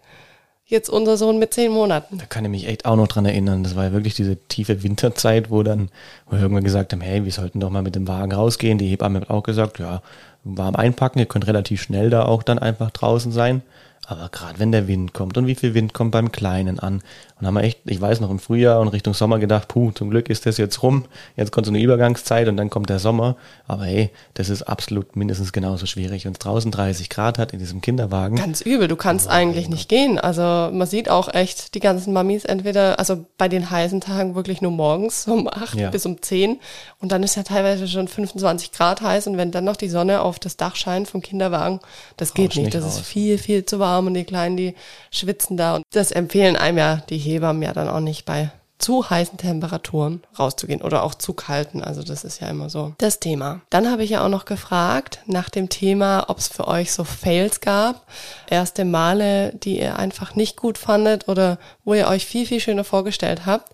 jetzt 0.67 0.91
unser 0.91 1.17
Sohn 1.17 1.39
mit 1.39 1.55
zehn 1.55 1.73
Monaten. 1.73 2.19
Da 2.19 2.27
kann 2.27 2.45
ich 2.45 2.51
mich 2.51 2.69
echt 2.69 2.85
auch 2.85 2.97
noch 2.97 3.09
dran 3.09 3.25
erinnern. 3.25 3.63
Das 3.63 3.75
war 3.75 3.85
ja 3.85 3.93
wirklich 3.93 4.15
diese 4.15 4.37
tiefe 4.37 4.83
Winterzeit, 4.83 5.51
wo 5.51 5.63
dann, 5.63 5.91
wo 6.27 6.33
wir 6.33 6.43
irgendwann 6.43 6.65
gesagt 6.65 6.93
haben, 6.93 7.01
hey, 7.01 7.25
wir 7.25 7.33
sollten 7.33 7.61
doch 7.61 7.71
mal 7.71 7.83
mit 7.83 7.95
dem 7.95 8.07
Wagen 8.07 8.33
rausgehen. 8.33 8.77
Die 8.77 8.89
Hebamme 8.89 9.21
hat 9.23 9.31
auch 9.31 9.43
gesagt, 9.43 9.79
ja, 9.79 10.03
warm 10.45 10.77
einpacken, 10.77 11.19
ihr 11.19 11.27
könnt 11.27 11.47
relativ 11.47 11.83
schnell 11.83 12.11
da 12.11 12.25
auch 12.25 12.43
dann 12.43 12.59
einfach 12.59 12.91
draußen 12.91 13.33
sein. 13.33 13.63
Aber 14.07 14.29
gerade 14.31 14.59
wenn 14.59 14.71
der 14.73 14.87
Wind 14.87 15.15
kommt 15.15 15.39
und 15.39 15.47
wie 15.47 15.55
viel 15.55 15.73
Wind 15.75 15.95
kommt 15.95 16.11
beim 16.13 16.31
Kleinen 16.31 16.79
an. 16.79 17.03
Und 17.41 17.47
haben 17.47 17.55
wir 17.55 17.63
echt, 17.63 17.81
ich 17.87 18.01
weiß 18.01 18.21
noch 18.21 18.31
im 18.31 18.39
Frühjahr 18.39 18.81
und 18.81 18.89
Richtung 18.89 19.15
Sommer 19.15 19.39
gedacht, 19.39 19.69
puh, 19.69 19.91
zum 19.93 20.11
Glück 20.11 20.29
ist 20.31 20.47
das 20.47 20.57
jetzt 20.59 20.83
rum. 20.83 21.05
Jetzt 21.37 21.53
kommt 21.53 21.67
so 21.67 21.73
eine 21.73 21.81
Übergangszeit 21.81 22.47
und 22.49 22.57
dann 22.57 22.71
kommt 22.71 22.91
der 22.91 22.99
Sommer. 22.99 23.37
Aber 23.67 23.85
hey, 23.85 24.11
das 24.35 24.49
ist 24.51 24.63
absolut 24.63 25.17
mindestens 25.17 25.53
genauso 25.53 25.87
schwierig. 25.87 26.25
Wenn 26.27 26.33
es 26.33 26.39
draußen 26.39 26.71
30 26.71 27.09
Grad 27.09 27.39
hat 27.39 27.53
in 27.53 27.59
diesem 27.59 27.81
Kinderwagen. 27.81 28.37
Ganz 28.37 28.61
übel, 28.61 28.89
du 28.89 28.97
kannst 28.97 29.29
eigentlich 29.29 29.69
nicht 29.69 29.89
gehen. 29.89 30.19
Also 30.19 30.43
man 30.43 30.87
sieht 30.87 31.09
auch 31.09 31.33
echt 31.33 31.75
die 31.75 31.81
ganzen 31.81 32.13
Mamis 32.13 32.45
entweder, 32.45 32.99
also 32.99 33.25
bei 33.39 33.49
den 33.49 33.71
heißen 33.71 34.01
Tagen 34.01 34.35
wirklich 34.35 34.61
nur 34.61 34.71
morgens 34.73 35.27
um 35.27 35.49
8 35.49 35.75
Ja. 35.77 35.91
bis 35.91 36.05
um 36.07 36.21
10 36.21 36.59
und 37.01 37.11
dann 37.11 37.23
ist 37.23 37.37
ja 37.37 37.43
teilweise 37.43 37.89
schon 37.89 38.07
25 38.09 38.73
Grad 38.73 39.01
heiß 39.01 39.27
und 39.29 39.37
wenn 39.39 39.51
dann 39.51 39.65
noch 39.65 39.77
die 39.77 39.89
Sonne 39.89 40.21
auf 40.21 40.39
das 40.39 40.57
Dach 40.57 40.77
scheint 40.77 41.09
vom 41.09 41.23
Kinderwagen, 41.23 41.81
das 42.17 42.35
geht 42.35 42.47
Brauchst 42.51 42.57
nicht. 42.59 42.65
nicht 42.67 42.75
Das 42.77 42.85
ist 42.85 42.99
raus. 43.01 43.07
viel, 43.07 43.39
viel 43.39 43.65
zu 43.65 43.79
warm 43.79 43.94
und 43.99 44.15
die 44.15 44.25
Kleinen, 44.25 44.57
die 44.57 44.75
schwitzen 45.11 45.57
da 45.57 45.77
und 45.77 45.85
das 45.93 46.11
empfehlen 46.11 46.57
einem 46.57 46.79
ja 46.79 46.97
die 47.09 47.19
Hebammen 47.19 47.63
ja 47.63 47.73
dann 47.73 47.89
auch 47.89 48.01
nicht 48.01 48.25
bei 48.25 48.51
zu 48.79 49.09
heißen 49.09 49.39
Temperaturen 49.39 50.23
rauszugehen 50.39 50.83
oder 50.83 51.05
auch 51.05 51.15
zu 51.15 51.33
kalten. 51.33 51.83
Also 51.83 52.03
das 52.03 52.25
ist 52.25 52.41
ja 52.41 52.49
immer 52.49 52.69
so 52.69 52.93
das 52.99 53.21
Thema. 53.21 53.61
Dann 53.71 53.91
habe 53.91 54.05
ich 54.05 54.11
ja 54.11 54.25
auch 54.25 54.29
noch 54.29 54.45
gefragt 54.45 55.21
nach 55.27 55.49
dem 55.49 55.69
Thema, 55.69 56.27
ob 56.29 56.39
es 56.39 56.49
für 56.49 56.69
euch 56.69 56.93
so 56.93 57.05
Fails 57.05 57.61
gab, 57.61 58.07
erste 58.51 58.85
Male, 58.85 59.55
die 59.55 59.79
ihr 59.79 59.99
einfach 59.99 60.35
nicht 60.35 60.57
gut 60.57 60.77
fandet 60.77 61.29
oder 61.29 61.59
wo 61.85 61.95
ihr 61.95 62.09
euch 62.09 62.27
viel, 62.27 62.47
viel 62.47 62.61
schöner 62.61 62.85
vorgestellt 62.85 63.47
habt. 63.47 63.73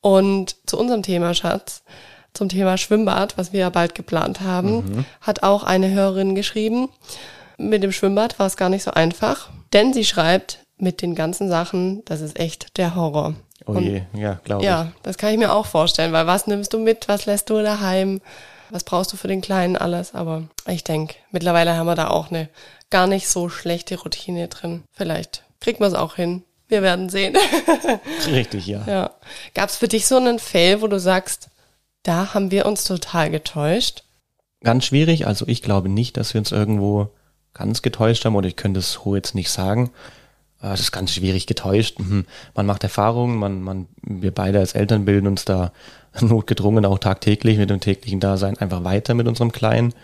Und 0.00 0.56
zu 0.66 0.78
unserem 0.78 1.02
Thema, 1.02 1.32
Schatz, 1.32 1.82
zum 2.34 2.48
Thema 2.48 2.76
Schwimmbad, 2.76 3.38
was 3.38 3.52
wir 3.52 3.60
ja 3.60 3.70
bald 3.70 3.94
geplant 3.94 4.40
haben, 4.40 5.06
hat 5.20 5.42
auch 5.42 5.62
eine 5.62 5.90
Hörerin 5.90 6.34
geschrieben, 6.34 6.88
mit 7.62 7.82
dem 7.82 7.92
Schwimmbad 7.92 8.38
war 8.38 8.46
es 8.46 8.56
gar 8.56 8.68
nicht 8.68 8.82
so 8.82 8.90
einfach, 8.90 9.50
denn 9.72 9.92
sie 9.92 10.04
schreibt, 10.04 10.58
mit 10.78 11.00
den 11.00 11.14
ganzen 11.14 11.48
Sachen, 11.48 12.04
das 12.04 12.20
ist 12.20 12.38
echt 12.38 12.76
der 12.76 12.96
Horror. 12.96 13.34
Oh 13.66 13.78
je, 13.78 14.02
ja, 14.14 14.40
glaube 14.42 14.62
ich. 14.62 14.68
Ja, 14.68 14.92
das 15.04 15.16
kann 15.16 15.32
ich 15.32 15.38
mir 15.38 15.52
auch 15.52 15.66
vorstellen, 15.66 16.12
weil 16.12 16.26
was 16.26 16.48
nimmst 16.48 16.72
du 16.72 16.80
mit, 16.80 17.08
was 17.08 17.26
lässt 17.26 17.50
du 17.50 17.62
daheim, 17.62 18.20
was 18.70 18.82
brauchst 18.82 19.12
du 19.12 19.16
für 19.16 19.28
den 19.28 19.40
Kleinen 19.40 19.76
alles, 19.76 20.14
aber 20.14 20.44
ich 20.66 20.82
denke, 20.82 21.14
mittlerweile 21.30 21.76
haben 21.76 21.86
wir 21.86 21.94
da 21.94 22.08
auch 22.08 22.30
eine 22.30 22.48
gar 22.90 23.06
nicht 23.06 23.28
so 23.28 23.48
schlechte 23.48 23.98
Routine 24.00 24.48
drin. 24.48 24.82
Vielleicht 24.92 25.44
kriegt 25.60 25.80
man 25.80 25.88
es 25.88 25.94
auch 25.94 26.16
hin. 26.16 26.42
Wir 26.68 26.82
werden 26.82 27.08
sehen. 27.08 27.36
Richtig, 28.26 28.66
ja. 28.66 28.82
ja. 28.86 29.10
Gab 29.54 29.68
es 29.68 29.76
für 29.76 29.88
dich 29.88 30.06
so 30.06 30.16
einen 30.16 30.38
Fail, 30.38 30.80
wo 30.80 30.86
du 30.86 30.98
sagst, 30.98 31.48
da 32.02 32.34
haben 32.34 32.50
wir 32.50 32.66
uns 32.66 32.84
total 32.84 33.30
getäuscht? 33.30 34.04
Ganz 34.62 34.86
schwierig. 34.86 35.26
Also 35.26 35.46
ich 35.48 35.62
glaube 35.62 35.88
nicht, 35.88 36.16
dass 36.16 36.34
wir 36.34 36.40
uns 36.40 36.50
irgendwo 36.50 37.10
ganz 37.54 37.82
getäuscht 37.82 38.24
haben 38.24 38.36
oder 38.36 38.48
ich 38.48 38.56
könnte 38.56 38.80
es 38.80 38.92
so 38.92 39.14
jetzt 39.14 39.34
nicht 39.34 39.50
sagen. 39.50 39.90
Äh, 40.62 40.68
Das 40.70 40.80
ist 40.80 40.92
ganz 40.92 41.12
schwierig 41.12 41.46
getäuscht. 41.46 41.98
Mhm. 41.98 42.24
Man 42.54 42.66
macht 42.66 42.84
Erfahrungen, 42.84 43.38
man, 43.38 43.62
man, 43.62 43.86
wir 44.02 44.32
beide 44.32 44.58
als 44.58 44.74
Eltern 44.74 45.04
bilden 45.04 45.26
uns 45.26 45.44
da 45.44 45.72
notgedrungen 46.20 46.84
auch 46.84 46.98
tagtäglich 46.98 47.58
mit 47.58 47.70
dem 47.70 47.80
täglichen 47.80 48.20
Dasein 48.20 48.58
einfach 48.58 48.84
weiter 48.84 49.14
mit 49.14 49.28
unserem 49.28 49.52
Kleinen. 49.52 49.94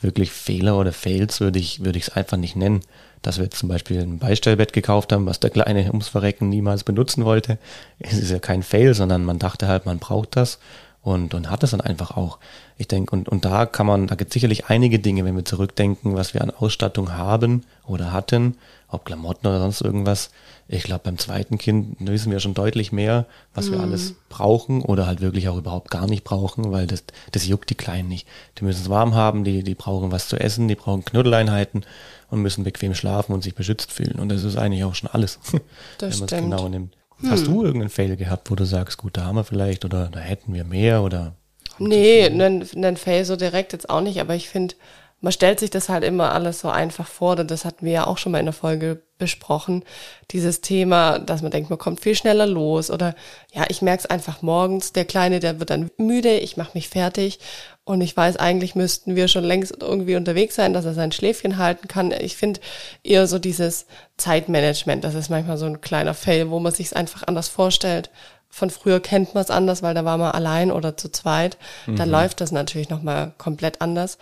Wirklich 0.00 0.30
Fehler 0.30 0.78
oder 0.78 0.92
Fails 0.92 1.40
würde 1.40 1.58
ich, 1.58 1.84
würde 1.84 1.98
ich 1.98 2.08
es 2.08 2.16
einfach 2.16 2.36
nicht 2.36 2.56
nennen. 2.56 2.80
Dass 3.20 3.40
wir 3.40 3.50
zum 3.50 3.68
Beispiel 3.68 4.00
ein 4.00 4.20
Beistellbett 4.20 4.72
gekauft 4.72 5.12
haben, 5.12 5.26
was 5.26 5.40
der 5.40 5.50
Kleine 5.50 5.86
ums 5.88 6.06
Verrecken 6.06 6.48
niemals 6.48 6.84
benutzen 6.84 7.24
wollte. 7.24 7.58
Es 7.98 8.16
ist 8.16 8.30
ja 8.30 8.38
kein 8.38 8.62
Fail, 8.62 8.94
sondern 8.94 9.24
man 9.24 9.40
dachte 9.40 9.66
halt, 9.66 9.86
man 9.86 9.98
braucht 9.98 10.36
das 10.36 10.60
und, 11.08 11.32
und 11.32 11.50
hat 11.50 11.62
es 11.62 11.70
dann 11.70 11.80
einfach 11.80 12.16
auch. 12.16 12.38
Ich 12.76 12.86
denke, 12.86 13.14
und, 13.14 13.28
und 13.28 13.44
da 13.44 13.64
kann 13.64 13.86
man, 13.86 14.06
da 14.06 14.14
gibt 14.14 14.30
es 14.30 14.34
sicherlich 14.34 14.66
einige 14.66 14.98
Dinge, 14.98 15.24
wenn 15.24 15.34
wir 15.34 15.44
zurückdenken, 15.44 16.14
was 16.14 16.34
wir 16.34 16.42
an 16.42 16.50
Ausstattung 16.50 17.12
haben 17.12 17.64
oder 17.86 18.12
hatten, 18.12 18.58
ob 18.88 19.06
Klamotten 19.06 19.46
oder 19.46 19.58
sonst 19.58 19.80
irgendwas. 19.80 20.30
Ich 20.68 20.82
glaube, 20.82 21.02
beim 21.04 21.16
zweiten 21.16 21.56
Kind 21.56 21.96
wissen 22.00 22.30
wir 22.30 22.40
schon 22.40 22.52
deutlich 22.52 22.92
mehr, 22.92 23.24
was 23.54 23.72
wir 23.72 23.80
alles 23.80 24.14
brauchen 24.28 24.82
oder 24.82 25.06
halt 25.06 25.22
wirklich 25.22 25.48
auch 25.48 25.56
überhaupt 25.56 25.90
gar 25.90 26.06
nicht 26.06 26.24
brauchen, 26.24 26.72
weil 26.72 26.86
das, 26.86 27.04
das 27.32 27.46
juckt 27.46 27.70
die 27.70 27.74
Kleinen 27.74 28.08
nicht. 28.08 28.28
Die 28.58 28.64
müssen 28.64 28.82
es 28.82 28.90
warm 28.90 29.14
haben, 29.14 29.44
die, 29.44 29.62
die 29.62 29.74
brauchen 29.74 30.12
was 30.12 30.28
zu 30.28 30.36
essen, 30.38 30.68
die 30.68 30.74
brauchen 30.74 31.06
Knuddeleinheiten 31.06 31.86
und 32.30 32.42
müssen 32.42 32.64
bequem 32.64 32.94
schlafen 32.94 33.32
und 33.32 33.42
sich 33.42 33.54
beschützt 33.54 33.92
fühlen. 33.92 34.18
Und 34.18 34.28
das 34.28 34.44
ist 34.44 34.58
eigentlich 34.58 34.84
auch 34.84 34.94
schon 34.94 35.08
alles, 35.10 35.38
Das 35.98 36.20
wenn 36.20 36.26
man 36.26 36.28
es 36.28 36.44
genau 36.44 36.68
nimmt. 36.68 36.97
Hast 37.26 37.46
du 37.46 37.64
irgendeinen 37.64 37.90
Fail 37.90 38.16
gehabt, 38.16 38.50
wo 38.50 38.54
du 38.54 38.64
sagst, 38.64 38.98
gut, 38.98 39.16
da 39.16 39.24
haben 39.24 39.36
wir 39.36 39.44
vielleicht 39.44 39.84
oder 39.84 40.08
da 40.08 40.20
hätten 40.20 40.54
wir 40.54 40.64
mehr 40.64 41.02
oder 41.02 41.34
Nee, 41.78 42.24
einen, 42.24 42.68
einen 42.74 42.96
Fail 42.96 43.24
so 43.24 43.36
direkt 43.36 43.72
jetzt 43.72 43.88
auch 43.88 44.00
nicht, 44.00 44.20
aber 44.20 44.34
ich 44.34 44.48
finde, 44.48 44.74
man 45.20 45.32
stellt 45.32 45.58
sich 45.58 45.70
das 45.70 45.88
halt 45.88 46.04
immer 46.04 46.32
alles 46.32 46.60
so 46.60 46.68
einfach 46.68 47.06
vor, 47.06 47.34
denn 47.34 47.48
das 47.48 47.64
hatten 47.64 47.84
wir 47.84 47.92
ja 47.92 48.06
auch 48.06 48.18
schon 48.18 48.32
mal 48.32 48.38
in 48.38 48.46
der 48.46 48.52
Folge 48.52 49.02
besprochen, 49.18 49.84
dieses 50.30 50.60
Thema, 50.60 51.18
dass 51.18 51.42
man 51.42 51.50
denkt, 51.50 51.70
man 51.70 51.78
kommt 51.78 52.00
viel 52.00 52.14
schneller 52.14 52.46
los 52.46 52.88
oder 52.90 53.16
ja, 53.52 53.64
ich 53.68 53.82
merke 53.82 54.04
es 54.04 54.10
einfach 54.10 54.42
morgens, 54.42 54.92
der 54.92 55.04
Kleine, 55.04 55.40
der 55.40 55.58
wird 55.58 55.70
dann 55.70 55.90
müde, 55.96 56.38
ich 56.38 56.56
mache 56.56 56.70
mich 56.74 56.88
fertig 56.88 57.40
und 57.88 58.02
ich 58.02 58.14
weiß, 58.14 58.36
eigentlich 58.36 58.74
müssten 58.74 59.16
wir 59.16 59.28
schon 59.28 59.44
längst 59.44 59.76
irgendwie 59.80 60.16
unterwegs 60.16 60.54
sein, 60.54 60.74
dass 60.74 60.84
er 60.84 60.92
sein 60.92 61.10
Schläfchen 61.10 61.56
halten 61.56 61.88
kann. 61.88 62.12
Ich 62.12 62.36
finde 62.36 62.60
eher 63.02 63.26
so 63.26 63.38
dieses 63.38 63.86
Zeitmanagement, 64.18 65.04
das 65.04 65.14
ist 65.14 65.30
manchmal 65.30 65.56
so 65.56 65.64
ein 65.64 65.80
kleiner 65.80 66.12
Fail, 66.12 66.50
wo 66.50 66.60
man 66.60 66.70
sich 66.70 66.88
es 66.88 66.92
einfach 66.92 67.22
anders 67.26 67.48
vorstellt. 67.48 68.10
Von 68.50 68.68
früher 68.68 69.00
kennt 69.00 69.34
man 69.34 69.42
es 69.42 69.50
anders, 69.50 69.82
weil 69.82 69.94
da 69.94 70.04
war 70.04 70.18
man 70.18 70.32
allein 70.32 70.70
oder 70.70 70.98
zu 70.98 71.10
zweit. 71.10 71.56
Da 71.86 72.04
läuft 72.04 72.42
das 72.42 72.52
natürlich 72.52 72.90
nochmal 72.90 73.32
komplett 73.38 73.80
anders. 73.80 74.18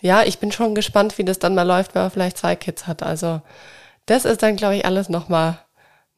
Ja, 0.00 0.22
ich 0.22 0.38
bin 0.38 0.52
schon 0.52 0.76
gespannt, 0.76 1.18
wie 1.18 1.24
das 1.24 1.40
dann 1.40 1.56
mal 1.56 1.66
läuft, 1.66 1.96
wenn 1.96 2.02
man 2.02 2.12
vielleicht 2.12 2.38
zwei 2.38 2.54
Kids 2.54 2.86
hat. 2.86 3.02
Also 3.02 3.40
das 4.06 4.24
ist 4.24 4.44
dann, 4.44 4.54
glaube 4.54 4.76
ich, 4.76 4.84
alles 4.84 5.08
nochmal 5.08 5.58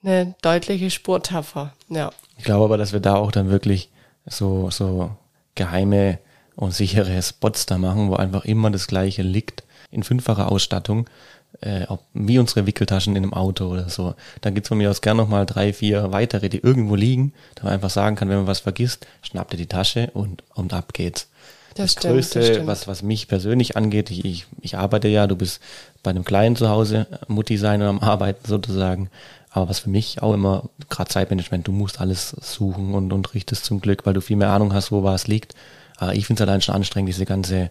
eine 0.03 0.35
deutliche 0.43 0.91
Spur 0.91 1.23
tougher. 1.23 1.73
Ja. 1.89 2.11
Ich 2.37 2.45
glaube 2.45 2.65
aber, 2.65 2.77
dass 2.77 2.93
wir 2.93 3.01
da 3.01 3.15
auch 3.15 3.33
dann 3.33 3.49
wirklich 3.51 3.91
so, 4.27 4.71
so 4.71 5.11
geheime 5.55 6.19
und 6.57 6.73
sichere 6.75 7.21
Spots 7.23 7.67
da 7.67 7.79
machen, 7.79 8.11
wo 8.11 8.15
einfach 8.15 8.45
immer 8.45 8.71
das 8.71 8.87
Gleiche 8.87 9.23
liegt, 9.23 9.65
in 9.91 10.03
fünffacher 10.03 10.51
Ausstattung, 10.51 11.09
äh, 11.61 11.85
ob, 11.89 12.03
wie 12.15 12.39
unsere 12.39 12.67
Wickeltaschen 12.67 13.15
in 13.17 13.23
einem 13.23 13.35
Auto 13.35 13.67
oder 13.67 13.89
so. 13.89 14.15
Dann 14.41 14.55
gibt's 14.55 14.69
von 14.69 14.79
mir 14.79 14.91
aus 14.91 15.01
gern 15.01 15.17
nochmal 15.17 15.47
drei, 15.47 15.73
vier 15.73 16.13
weitere, 16.13 16.49
die 16.49 16.59
irgendwo 16.59 16.95
liegen, 16.95 17.33
da 17.55 17.65
man 17.65 17.75
einfach 17.75 17.91
sagen 17.91 18.17
kann, 18.17 18.29
wenn 18.29 18.39
man 18.39 18.47
was 18.47 18.61
vergisst, 18.61 19.07
schnappt 19.23 19.53
ihr 19.55 19.59
die 19.59 19.67
Tasche 19.67 20.11
und, 20.15 20.43
und 20.55 20.73
ab 20.73 20.93
geht's. 20.93 21.29
Das 21.75 21.85
Das, 21.85 21.93
stimmt, 21.93 22.15
Größte, 22.15 22.39
das 22.39 22.49
stimmt. 22.49 22.67
was, 22.67 22.87
was 22.87 23.03
mich 23.03 23.29
persönlich 23.29 23.77
angeht, 23.77 24.11
ich, 24.11 24.25
ich, 24.25 24.47
ich 24.61 24.77
arbeite 24.77 25.09
ja, 25.09 25.27
du 25.27 25.37
bist 25.37 25.61
bei 26.03 26.11
einem 26.11 26.25
Kleinen 26.25 26.57
zu 26.57 26.69
Hause, 26.69 27.07
Mutti 27.29 27.57
sein 27.57 27.81
und 27.81 27.89
am 27.89 27.99
Arbeiten 28.01 28.47
sozusagen. 28.47 29.09
Aber 29.51 29.69
was 29.69 29.81
für 29.81 29.91
mich 29.91 30.23
auch 30.23 30.33
immer, 30.33 30.65
gerade 30.89 31.11
Zeitmanagement, 31.11 31.67
du 31.69 31.73
musst 31.73 32.01
alles 32.01 32.31
suchen 32.31 32.95
und, 32.95 33.13
und 33.13 33.35
richtest 33.35 33.65
zum 33.65 33.81
Glück, 33.81 34.05
weil 34.07 34.15
du 34.15 34.21
viel 34.21 34.37
mehr 34.37 34.51
Ahnung 34.51 34.73
hast, 34.73 34.93
wo 34.93 35.03
was 35.03 35.27
liegt. 35.27 35.55
Aber 36.03 36.15
ich 36.15 36.27
finde 36.27 36.43
es 36.43 36.49
allein 36.49 36.61
schon 36.61 36.75
anstrengend, 36.75 37.11
diese 37.11 37.25
ganze, 37.27 37.71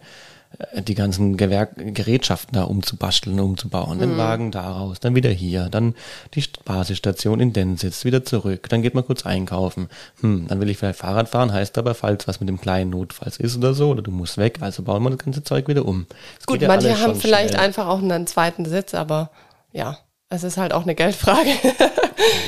äh, 0.72 0.82
die 0.82 0.96
ganzen 0.96 1.36
Gewerk 1.36 1.72
Gerätschaften 1.76 2.54
da 2.54 2.64
umzubasteln, 2.64 3.38
umzubauen. 3.42 4.00
Den 4.00 4.18
Wagen 4.18 4.52
da 4.52 4.72
raus, 4.72 5.02
dann 5.02 5.16
wieder 5.16 5.30
hier, 5.30 5.68
dann 5.70 5.96
die 6.34 6.42
St- 6.42 6.64
Basisstation 6.64 7.42
in 7.42 7.52
den 7.52 7.76
Sitz, 7.76 8.06
wieder 8.06 8.24
zurück, 8.24 8.70
dann 8.70 8.82
geht 8.82 8.94
man 8.96 9.06
kurz 9.06 9.26
einkaufen. 9.26 9.90
Hm, 10.22 10.48
dann 10.48 10.62
will 10.62 10.70
ich 10.70 10.78
vielleicht 10.78 11.00
Fahrrad 11.00 11.28
fahren, 11.28 11.52
heißt 11.52 11.78
aber, 11.78 11.94
falls 11.94 12.26
was 12.26 12.40
mit 12.40 12.48
dem 12.48 12.62
kleinen 12.62 12.92
Notfalls 12.92 13.36
ist 13.36 13.58
oder 13.58 13.74
so, 13.74 13.90
oder 13.90 14.02
du 14.02 14.12
musst 14.12 14.38
weg, 14.38 14.60
also 14.62 14.84
bauen 14.84 15.04
wir 15.04 15.10
das 15.10 15.20
ganze 15.20 15.44
Zeug 15.44 15.68
wieder 15.68 15.86
um. 15.86 16.08
Es 16.40 16.46
Gut, 16.46 16.62
ja 16.62 16.70
manche 16.70 16.98
haben 17.02 17.16
vielleicht 17.16 17.50
schnell. 17.50 17.62
einfach 17.66 17.88
auch 17.88 18.00
einen 18.00 18.28
zweiten 18.28 18.64
Sitz, 18.64 18.94
aber 18.94 19.30
ja, 19.74 19.98
es 20.30 20.44
ist 20.46 20.56
halt 20.56 20.72
auch 20.72 20.84
eine 20.84 20.96
Geldfrage. 20.96 21.50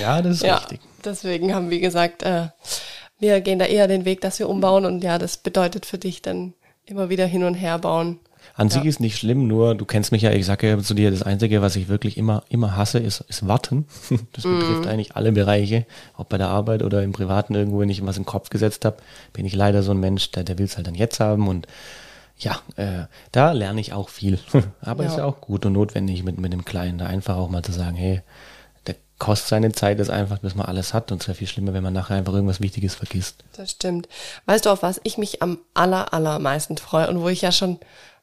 Ja, 0.02 0.22
das 0.22 0.36
ist 0.38 0.44
ja, 0.44 0.56
richtig. 0.56 0.80
deswegen 1.04 1.54
haben 1.54 1.70
wir 1.70 1.82
gesagt, 1.82 2.24
äh, 2.24 2.48
wir 3.24 3.42
gehen 3.42 3.58
da 3.58 3.66
eher 3.66 3.88
den 3.88 4.06
Weg, 4.06 4.22
dass 4.22 4.38
wir 4.38 4.48
umbauen 4.48 4.86
und 4.86 5.04
ja, 5.04 5.18
das 5.18 5.38
bedeutet 5.38 5.88
für 5.88 5.98
dich 5.98 6.22
dann 6.22 6.54
immer 6.86 7.10
wieder 7.10 7.26
hin 7.26 7.44
und 7.44 7.56
her 7.56 7.80
bauen. 7.80 8.20
An 8.56 8.68
Ja. 8.68 8.74
sich 8.76 8.86
ist 8.86 9.00
nicht 9.00 9.18
schlimm, 9.18 9.48
nur 9.48 9.74
du 9.74 9.86
kennst 9.86 10.12
mich 10.12 10.22
ja, 10.22 10.32
ich 10.32 10.46
sage 10.46 10.68
ja 10.70 10.78
zu 10.78 10.94
dir, 10.94 11.10
das 11.10 11.24
Einzige, 11.24 11.62
was 11.62 11.76
ich 11.78 11.88
wirklich 11.88 12.18
immer, 12.18 12.44
immer 12.50 12.76
hasse, 12.76 13.00
ist, 13.00 13.22
ist 13.30 13.48
Warten. 13.48 13.86
Das 14.34 14.46
Mhm. 14.46 14.60
betrifft 14.60 14.86
eigentlich 14.86 15.16
alle 15.16 15.32
Bereiche, 15.32 15.86
ob 16.18 16.30
bei 16.30 16.38
der 16.38 16.50
Arbeit 16.50 16.84
oder 16.84 17.02
im 17.04 17.14
Privaten 17.14 17.56
irgendwo, 17.56 17.80
wenn 17.80 17.90
ich 17.90 18.06
was 18.06 18.18
im 18.18 18.26
Kopf 18.26 18.50
gesetzt 18.50 18.84
habe, 18.86 18.98
bin 19.32 19.46
ich 19.46 19.56
leider 19.56 19.82
so 19.82 19.92
ein 19.92 20.00
Mensch, 20.00 20.30
der, 20.32 20.44
der 20.44 20.58
will 20.60 20.66
es 20.66 20.76
halt 20.76 20.86
dann 20.88 20.96
jetzt 20.96 21.20
haben 21.22 21.48
und 21.48 21.68
ja, 22.38 22.60
äh, 22.76 23.06
da 23.32 23.54
lerne 23.54 23.80
ich 23.80 23.94
auch 23.94 24.10
viel. 24.10 24.38
Aber 24.82 25.04
Ja. 25.04 25.10
ist 25.10 25.18
ja 25.18 25.24
auch 25.26 25.40
gut 25.40 25.66
und 25.66 25.74
notwendig 25.74 26.24
mit, 26.24 26.38
mit 26.38 26.52
dem 26.52 26.66
Kleinen, 26.66 26.98
da 26.98 27.06
einfach 27.06 27.38
auch 27.38 27.50
mal 27.50 27.64
zu 27.64 27.72
sagen, 27.72 27.96
hey, 27.96 28.22
kostet 29.20 29.50
seine 29.50 29.72
Zeit 29.72 30.00
ist 30.00 30.10
einfach, 30.10 30.40
bis 30.40 30.56
man 30.56 30.66
alles 30.66 30.94
hat 30.94 31.12
und 31.12 31.22
es 31.22 31.28
wäre 31.28 31.38
viel 31.38 31.48
schlimmer, 31.48 31.74
wenn 31.74 31.84
man 31.84 31.94
nachher 31.94 32.16
einfach 32.16 32.34
irgendwas 32.34 32.62
Wichtiges 32.62 32.96
vergisst. 32.96 33.44
Das 33.56 33.72
stimmt. 33.72 34.08
Weißt 34.46 34.66
du, 34.66 34.70
auf 34.70 34.84
was 34.84 35.00
ich 35.04 35.18
mich 35.18 35.42
am 35.42 35.60
aller, 35.74 36.14
allermeisten 36.14 36.78
freue 36.78 37.10
und 37.10 37.22
wo 37.22 37.30
ich 37.30 37.42
ja 37.42 37.52
schon 37.52 37.80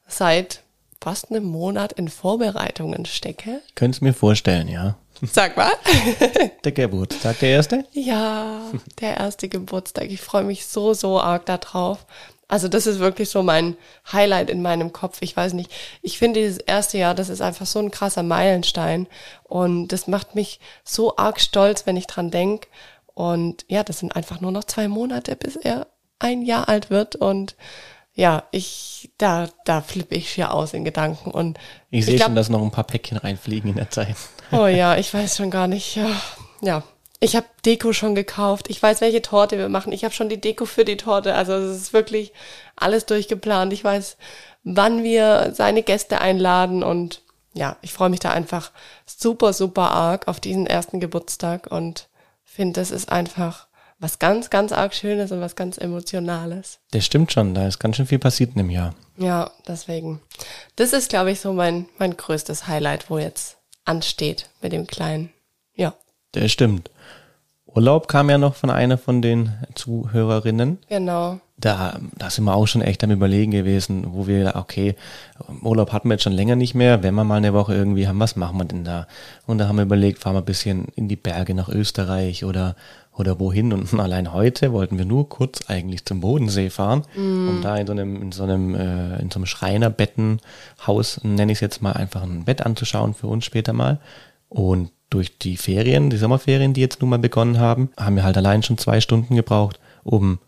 seit 0.07 0.63
fast 1.01 1.31
einem 1.31 1.45
Monat 1.45 1.93
in 1.93 2.09
Vorbereitungen 2.09 3.07
stecke? 3.07 3.61
Ich 3.69 3.75
könnte 3.75 3.97
es 3.97 4.01
mir 4.01 4.13
vorstellen, 4.13 4.69
ja. 4.69 4.97
Sag 5.23 5.57
mal. 5.57 5.73
Der 6.65 6.73
Geburtstag, 6.73 7.39
der 7.41 7.51
erste? 7.51 7.85
Ja, 7.93 8.63
der 9.01 9.19
erste 9.19 9.49
Geburtstag. 9.49 10.11
Ich 10.11 10.21
freue 10.21 10.45
mich 10.45 10.67
so, 10.67 10.95
so 10.95 11.21
arg 11.21 11.47
darauf. 11.47 12.07
Also 12.51 12.67
das 12.67 12.87
ist 12.87 12.99
wirklich 12.99 13.31
so 13.31 13.45
mein 13.45 13.77
Highlight 14.13 14.51
in 14.51 14.61
meinem 14.61 14.93
Kopf. 14.93 15.19
Ich 15.21 15.37
weiß 15.37 15.53
nicht. 15.53 15.71
Ich 16.03 16.19
finde 16.19 16.41
dieses 16.41 16.59
erste 16.59 16.99
Jahr, 16.99 17.15
das 17.15 17.29
ist 17.29 17.41
einfach 17.41 17.65
so 17.65 17.79
ein 17.79 17.93
krasser 17.93 18.25
Meilenstein. 18.25 19.07
Und 19.45 19.89
das 19.89 20.09
macht 20.09 20.35
mich 20.35 20.59
so 20.83 21.17
arg 21.17 21.41
stolz, 21.41 21.87
wenn 21.87 21.97
ich 21.97 22.09
dran 22.09 22.33
denk. 22.33 22.67
Und 23.15 23.65
ja, 23.69 23.85
das 23.85 24.01
sind 24.01 24.17
einfach 24.17 24.41
nur 24.41 24.51
noch 24.51 24.65
zwei 24.65 24.89
Monate, 24.89 25.37
bis 25.37 25.55
er 25.55 25.87
ein 26.19 26.43
Jahr 26.43 26.69
alt 26.69 26.91
wird. 26.91 27.15
Und 27.15 27.55
ja, 28.15 28.43
ich, 28.51 29.13
da, 29.17 29.49
da 29.65 29.81
flippe 29.81 30.17
ich 30.17 30.33
schier 30.33 30.53
aus 30.53 30.75
in 30.75 30.85
Gedanken. 30.85 31.31
Und 31.31 31.57
ich 31.91 32.05
sehe 32.05 32.19
schon, 32.19 32.35
dass 32.35 32.49
noch 32.49 32.63
ein 32.63 32.73
paar 32.73 32.85
Päckchen 32.85 33.17
reinfliegen 33.17 33.71
in 33.71 33.77
der 33.77 33.91
Zeit. 33.91 34.17
Oh 34.51 34.67
ja, 34.67 34.97
ich 34.99 35.15
weiß 35.15 35.37
schon 35.37 35.51
gar 35.51 35.69
nicht. 35.69 35.97
Ja. 36.63 36.83
Ich 37.23 37.37
habe 37.37 37.47
Deko 37.67 37.93
schon 37.93 38.15
gekauft. 38.15 38.71
Ich 38.71 38.83
weiß, 38.83 39.03
welche 39.03 39.21
Torte 39.21 39.59
wir 39.59 39.69
machen. 39.69 39.93
Ich 39.93 40.05
habe 40.05 40.15
schon 40.15 40.31
die 40.31 40.41
Deko 40.41 40.65
für 40.65 40.87
die 40.87 40.97
Torte. 40.97 41.35
Also 41.35 41.53
es 41.53 41.77
ist 41.77 41.93
wirklich 41.93 42.33
alles 42.77 43.05
durchgeplant. 43.05 43.75
Ich 43.75 43.85
weiß, 43.85 44.17
wann 44.65 45.05
wir 45.05 45.53
seine 45.55 45.83
Gäste 45.83 46.21
einladen 46.21 46.83
und 46.83 47.23
ja, 47.53 47.77
ich 47.83 47.93
freue 47.93 48.11
mich 48.11 48.21
da 48.21 48.31
einfach 48.31 48.71
super, 49.05 49.53
super 49.53 49.91
arg 49.91 50.29
auf 50.29 50.41
diesen 50.41 50.67
ersten 50.67 51.01
Geburtstag 51.01 51.71
und 51.71 52.09
finde, 52.45 52.81
das 52.81 52.91
ist 52.91 53.11
einfach 53.11 53.67
was 53.99 54.19
ganz, 54.19 54.49
ganz 54.49 54.73
arg 54.73 54.95
Schönes 54.95 55.31
und 55.31 55.41
was 55.41 55.57
ganz 55.57 55.77
Emotionales. 55.77 56.79
Das 56.91 57.05
stimmt 57.05 57.33
schon, 57.33 57.55
da 57.55 57.67
ist 57.67 57.79
ganz 57.79 57.97
schön 57.97 58.07
viel 58.07 58.19
passiert 58.19 58.51
in 58.51 58.59
dem 58.59 58.71
Jahr. 58.71 58.95
Ja, 59.19 59.51
deswegen. 59.69 60.21
Das 60.77 60.95
ist, 60.95 61.11
glaube 61.11 61.33
ich, 61.33 61.41
so 61.41 61.53
mein, 61.53 61.87
mein 61.99 62.17
größtes 62.17 62.67
Highlight, 62.67 63.11
wo 63.11 63.19
jetzt 63.19 63.59
ansteht 63.85 64.49
mit 64.63 64.73
dem 64.73 64.87
Kleinen. 64.87 65.31
Das 66.33 66.53
stimmt. 66.53 66.91
Urlaub 67.75 68.09
kam 68.09 68.31
ja 68.31 68.39
noch 68.39 68.55
von 68.55 68.71
einer 68.71 68.99
von 68.99 69.23
den 69.23 69.53
Zuhörerinnen. 69.75 70.79
Genau. 70.89 71.41
Da, 71.57 72.01
da 72.17 72.31
sind 72.31 72.45
wir 72.45 72.55
auch 72.55 72.67
schon 72.67 72.81
echt 72.81 73.05
am 73.05 73.11
Überlegen 73.11 73.51
gewesen, 73.53 74.07
wo 74.13 74.27
wir, 74.27 74.55
okay, 74.57 74.97
Urlaub 75.63 75.93
hatten 75.93 76.09
wir 76.09 76.15
jetzt 76.15 76.23
schon 76.23 76.33
länger 76.33 76.57
nicht 76.57 76.75
mehr. 76.75 77.03
Wenn 77.03 77.15
wir 77.15 77.25
mal 77.25 77.37
eine 77.37 77.53
Woche 77.53 77.75
irgendwie 77.75 78.09
haben, 78.09 78.19
was 78.19 78.35
machen 78.35 78.57
wir 78.59 78.65
denn 78.65 78.83
da? 78.83 79.07
Und 79.47 79.59
da 79.59 79.69
haben 79.69 79.77
wir 79.77 79.83
überlegt, 79.83 80.21
fahren 80.21 80.35
wir 80.35 80.41
ein 80.41 80.47
bisschen 80.47 80.87
in 80.97 81.07
die 81.07 81.17
Berge 81.17 81.55
nach 81.55 81.69
Österreich 81.69 82.45
oder, 82.45 82.77
oder 83.15 83.39
wohin. 83.39 83.73
Und 83.73 83.93
allein 84.01 84.33
heute 84.33 84.73
wollten 84.73 84.97
wir 84.97 85.05
nur 85.05 85.29
kurz 85.29 85.69
eigentlich 85.69 86.07
zum 86.07 86.21
Bodensee 86.21 86.71
fahren, 86.71 87.03
mm. 87.15 87.49
um 87.49 87.61
da 87.63 87.77
in 87.77 87.87
so 87.87 87.93
einem, 87.93 88.23
in 88.23 88.33
so 88.33 88.45
einem, 88.45 88.75
äh, 88.75 89.21
in 89.21 89.31
so 89.31 89.39
einem 89.39 89.47
Schreinerbettenhaus, 89.47 91.21
nenne 91.23 91.53
ich 91.53 91.57
es 91.57 91.61
jetzt 91.61 91.83
mal, 91.83 91.93
einfach 91.93 92.23
ein 92.23 92.47
Bett 92.47 92.65
anzuschauen 92.65 93.13
für 93.15 93.27
uns 93.27 93.45
später 93.45 93.75
mal. 93.75 94.01
Und 94.51 94.91
durch 95.09 95.39
die 95.39 95.57
Ferien, 95.57 96.11
die 96.11 96.19
Sommerferien, 96.19 96.75
die 96.75 96.81
jetzt 96.83 97.01
nun 97.01 97.09
mal 97.11 97.19
begonnen 97.19 97.59
haben, 97.59 97.91
haben 97.99 98.15
wir 98.17 98.25
halt 98.25 98.37
allein 98.37 98.63
schon 98.63 98.77
zwei 98.79 99.01
Stunden 99.01 99.35
gebraucht, 99.35 99.81
um 100.05 100.39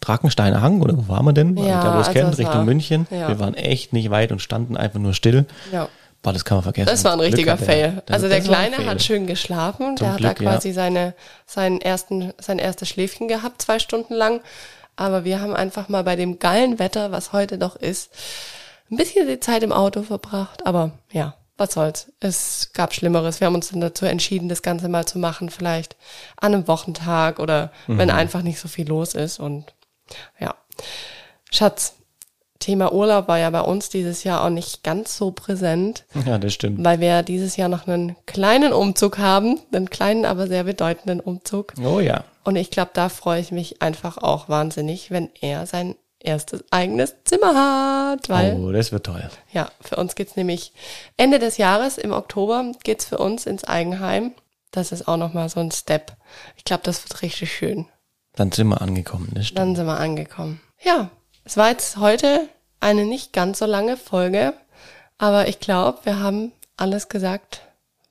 Drakensteiner 0.00 0.60
Hang 0.62 0.80
oder 0.82 0.96
wo 0.96 1.08
waren 1.08 1.24
wir 1.26 1.32
denn? 1.32 1.56
Ja, 1.56 1.82
da, 1.82 1.96
wo 1.96 2.00
es 2.00 2.08
also 2.08 2.20
kennt, 2.20 2.38
Richtung 2.38 2.54
war- 2.54 2.64
München. 2.64 3.06
ja. 3.10 3.28
Wir 3.28 3.38
waren 3.38 3.54
echt 3.54 3.92
nicht 3.92 4.10
weit 4.10 4.32
und 4.32 4.40
standen 4.40 4.76
einfach 4.76 4.98
nur 5.00 5.14
still. 5.14 5.46
Ja. 5.72 5.88
Boah, 6.22 6.32
das 6.32 6.44
kann 6.44 6.56
man 6.58 6.62
vergessen. 6.62 6.86
Das 6.86 7.04
war 7.04 7.12
ein 7.12 7.20
richtiger 7.20 7.52
er. 7.52 7.58
Fail. 7.58 8.02
Das- 8.06 8.14
Also 8.14 8.28
der 8.28 8.40
Kleine 8.40 8.86
hat 8.86 9.02
schön 9.02 9.26
geschlafen. 9.26 9.96
Zum 9.96 10.06
der 10.06 10.12
hat 10.12 10.18
Glück, 10.18 10.36
da 10.38 10.44
ja. 10.44 10.50
quasi 10.52 10.72
seine, 10.72 11.14
seinen 11.46 11.80
ersten, 11.80 12.32
sein 12.40 12.58
erstes 12.58 12.88
Schläfchen 12.88 13.28
gehabt, 13.28 13.60
zwei 13.62 13.78
Stunden 13.78 14.14
lang. 14.14 14.40
Aber 14.96 15.24
wir 15.24 15.40
haben 15.40 15.54
einfach 15.54 15.88
mal 15.88 16.04
bei 16.04 16.16
dem 16.16 16.38
geilen 16.38 16.78
Wetter, 16.78 17.10
was 17.10 17.32
heute 17.32 17.58
doch 17.58 17.76
ist, 17.76 18.10
ein 18.90 18.96
bisschen 18.96 19.26
die 19.26 19.40
Zeit 19.40 19.62
im 19.62 19.72
Auto 19.72 20.02
verbracht. 20.02 20.64
Aber 20.66 20.92
ja, 21.12 21.34
was 21.56 21.74
soll's. 21.74 22.12
Es 22.20 22.70
gab 22.72 22.92
Schlimmeres. 22.94 23.40
Wir 23.40 23.46
haben 23.46 23.54
uns 23.54 23.70
dann 23.70 23.80
dazu 23.80 24.06
entschieden, 24.06 24.48
das 24.48 24.62
Ganze 24.62 24.88
mal 24.88 25.06
zu 25.06 25.18
machen, 25.18 25.50
vielleicht 25.50 25.96
an 26.36 26.54
einem 26.54 26.66
Wochentag 26.68 27.38
oder 27.38 27.70
wenn 27.86 28.08
Mhm. 28.08 28.14
einfach 28.14 28.42
nicht 28.42 28.58
so 28.58 28.68
viel 28.68 28.88
los 28.88 29.14
ist. 29.14 29.38
Und 29.38 29.72
ja. 30.40 30.54
Schatz, 31.50 31.94
Thema 32.58 32.92
Urlaub 32.92 33.28
war 33.28 33.38
ja 33.38 33.50
bei 33.50 33.60
uns 33.60 33.88
dieses 33.90 34.24
Jahr 34.24 34.42
auch 34.42 34.48
nicht 34.50 34.82
ganz 34.82 35.16
so 35.18 35.32
präsent 35.32 36.04
Ja, 36.24 36.38
das 36.38 36.54
stimmt. 36.54 36.82
weil 36.84 36.98
wir 36.98 37.22
dieses 37.22 37.56
Jahr 37.56 37.68
noch 37.68 37.86
einen 37.86 38.16
kleinen 38.26 38.72
Umzug 38.72 39.18
haben, 39.18 39.60
einen 39.72 39.90
kleinen, 39.90 40.24
aber 40.24 40.46
sehr 40.46 40.64
bedeutenden 40.64 41.20
Umzug. 41.20 41.74
Oh 41.84 42.00
ja. 42.00 42.24
Und 42.42 42.56
ich 42.56 42.70
glaube, 42.70 42.90
da 42.94 43.08
freue 43.08 43.40
ich 43.40 43.52
mich 43.52 43.82
einfach 43.82 44.18
auch 44.18 44.48
wahnsinnig, 44.48 45.10
wenn 45.10 45.30
er 45.40 45.66
sein 45.66 45.94
erstes 46.24 46.64
eigenes 46.70 47.14
Zimmer 47.24 47.54
hat, 47.54 48.28
weil 48.28 48.54
Oh, 48.54 48.72
das 48.72 48.90
wird 48.92 49.06
toll. 49.06 49.28
ja, 49.52 49.70
für 49.80 49.96
uns 49.96 50.14
geht's 50.14 50.36
nämlich 50.36 50.72
Ende 51.16 51.38
des 51.38 51.56
Jahres, 51.58 51.98
im 51.98 52.12
Oktober, 52.12 52.72
geht's 52.82 53.04
für 53.04 53.18
uns 53.18 53.46
ins 53.46 53.64
Eigenheim. 53.64 54.32
Das 54.70 54.90
ist 54.90 55.06
auch 55.06 55.16
nochmal 55.16 55.48
so 55.48 55.60
ein 55.60 55.70
Step. 55.70 56.16
Ich 56.56 56.64
glaube, 56.64 56.82
das 56.84 57.04
wird 57.04 57.22
richtig 57.22 57.52
schön. 57.52 57.86
Dann 58.34 58.50
sind 58.50 58.66
wir 58.68 58.80
angekommen, 58.80 59.30
das 59.34 59.46
stimmt. 59.46 59.58
Dann 59.60 59.76
sind 59.76 59.86
wir 59.86 60.00
angekommen. 60.00 60.60
Ja, 60.82 61.10
es 61.44 61.56
war 61.56 61.68
jetzt 61.70 61.98
heute 61.98 62.48
eine 62.80 63.04
nicht 63.04 63.32
ganz 63.32 63.60
so 63.60 63.66
lange 63.66 63.96
Folge, 63.96 64.54
aber 65.18 65.46
ich 65.46 65.60
glaube, 65.60 65.98
wir 66.04 66.18
haben 66.18 66.50
alles 66.76 67.08
gesagt, 67.08 67.60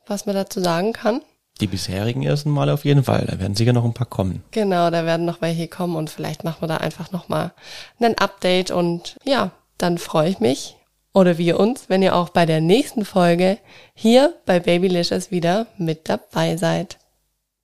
was 0.08 0.26
man 0.26 0.36
dazu 0.36 0.62
sagen 0.62 0.94
kann. 0.94 1.22
Die 1.64 1.68
bisherigen 1.68 2.24
ersten 2.24 2.50
Mal 2.50 2.70
auf 2.70 2.84
jeden 2.84 3.06
Fall. 3.06 3.26
Da 3.26 3.40
werden 3.40 3.56
sicher 3.56 3.72
noch 3.72 3.86
ein 3.86 3.94
paar 3.94 4.06
kommen. 4.06 4.44
Genau, 4.52 4.90
da 4.90 5.06
werden 5.06 5.26
noch 5.26 5.40
welche 5.40 5.70
kommen 5.70 5.96
und 5.96 6.10
vielleicht 6.10 6.44
machen 6.44 6.60
wir 6.60 6.68
da 6.68 6.76
einfach 6.76 7.14
nochmal 7.14 7.54
ein 8.02 8.18
Update 8.18 8.70
und 8.70 9.16
ja, 9.24 9.52
dann 9.78 9.98
freue 9.98 10.28
ich 10.28 10.42
mich 10.42 10.76
oder 11.14 11.38
wir 11.38 11.62
uns, 11.62 11.86
wenn 11.88 12.02
ihr 12.02 12.18
auch 12.18 12.28
bei 12.28 12.46
der 12.46 12.60
nächsten 12.60 13.06
Folge 13.06 13.60
hier 13.94 14.34
bei 14.46 14.60
Babylicious 14.60 15.32
wieder 15.32 15.68
mit 15.78 16.10
dabei 16.10 16.58
seid. 16.58 16.98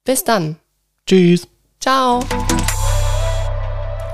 Bis 0.05 0.23
dann. 0.23 0.55
Tschüss. 1.05 1.45
Ciao. 1.81 2.21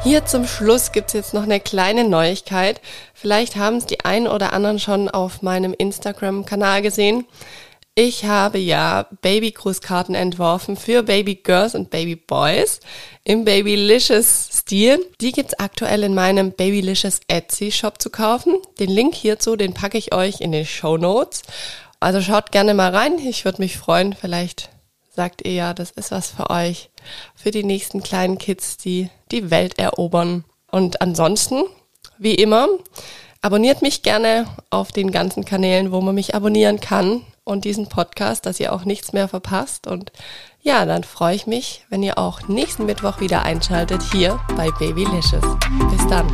Hier 0.02 0.26
zum 0.26 0.48
Schluss 0.48 0.91
gibt's 0.91 1.13
jetzt 1.13 1.36
noch 1.36 1.43
eine 1.43 1.60
kleine 1.60 2.10
Neuigkeit. 2.10 2.82
Vielleicht 3.13 3.56
haben 3.56 3.78
es 3.78 3.86
die 3.86 4.04
einen 4.04 4.28
oder 4.28 4.52
anderen 4.52 4.80
schon 4.80 5.10
auf 5.10 5.43
meinem 5.43 5.76
Instagram-Kanal 5.78 6.82
gesehen. 6.82 7.26
Ich 7.98 8.26
habe 8.26 8.58
ja 8.58 9.08
Baby-Grußkarten 9.22 10.16
entworfen 10.16 10.76
für 10.76 11.02
Baby 11.02 11.36
Girls 11.36 11.76
und 11.76 11.90
Baby 11.92 12.18
Boys 12.18 12.82
im 13.24 13.46
Babylicious 13.46 14.50
Stil. 14.52 15.00
Die 15.22 15.32
gibt's 15.32 15.54
aktuell 15.54 16.04
in 16.04 16.14
meinem 16.14 16.52
Babylicious 16.52 17.22
Etsy 17.30 17.72
Shop 17.72 18.02
zu 18.02 18.10
kaufen. 18.10 18.58
Den 18.80 18.90
Link 18.90 19.16
hierzu, 19.16 19.56
den 19.56 19.74
packe 19.74 19.98
ich 19.98 20.14
euch 20.14 20.42
in 20.42 20.52
die 20.52 20.66
Show 20.66 20.98
Notes. 20.98 21.44
Also 22.02 22.20
schaut 22.20 22.52
gerne 22.52 22.74
mal 22.74 22.94
rein. 22.94 23.18
Ich 23.18 23.46
würde 23.46 23.62
mich 23.62 23.78
freuen. 23.78 24.12
Vielleicht 24.12 24.72
sagt 25.10 25.46
ihr 25.48 25.54
ja, 25.54 25.74
das 25.74 25.92
ist 25.92 26.12
was 26.12 26.32
für 26.32 26.50
euch, 26.50 26.90
für 27.34 27.52
die 27.52 27.64
nächsten 27.64 28.04
kleinen 28.04 28.38
Kids, 28.38 28.76
die 28.76 29.10
die 29.32 29.52
Welt 29.52 29.80
erobern. 29.80 30.44
Und 30.70 31.02
ansonsten, 31.02 31.64
wie 32.18 32.36
immer, 32.36 32.68
abonniert 33.40 33.82
mich 33.82 34.04
gerne 34.04 34.48
auf 34.70 34.92
den 34.92 35.12
ganzen 35.12 35.46
Kanälen, 35.46 35.94
wo 35.94 36.02
man 36.02 36.16
mich 36.16 36.36
abonnieren 36.36 36.82
kann 36.82 37.22
und 37.46 37.64
diesen 37.64 37.88
Podcast, 37.88 38.46
dass 38.46 38.60
ihr 38.60 38.74
auch 38.74 38.84
nichts 38.84 39.14
mehr 39.14 39.30
verpasst. 39.30 39.88
Und 39.88 40.12
ja, 40.62 40.86
dann 40.86 41.06
freue 41.06 41.36
ich 41.36 41.48
mich, 41.48 41.86
wenn 41.90 42.04
ihr 42.04 42.18
auch 42.18 42.48
nächsten 42.50 42.86
Mittwoch 42.86 43.22
wieder 43.22 43.44
einschaltet 43.44 44.04
hier 44.12 44.38
bei 44.58 44.70
Babylicious. 44.72 45.46
Bis 45.92 46.08
dann. 46.08 46.28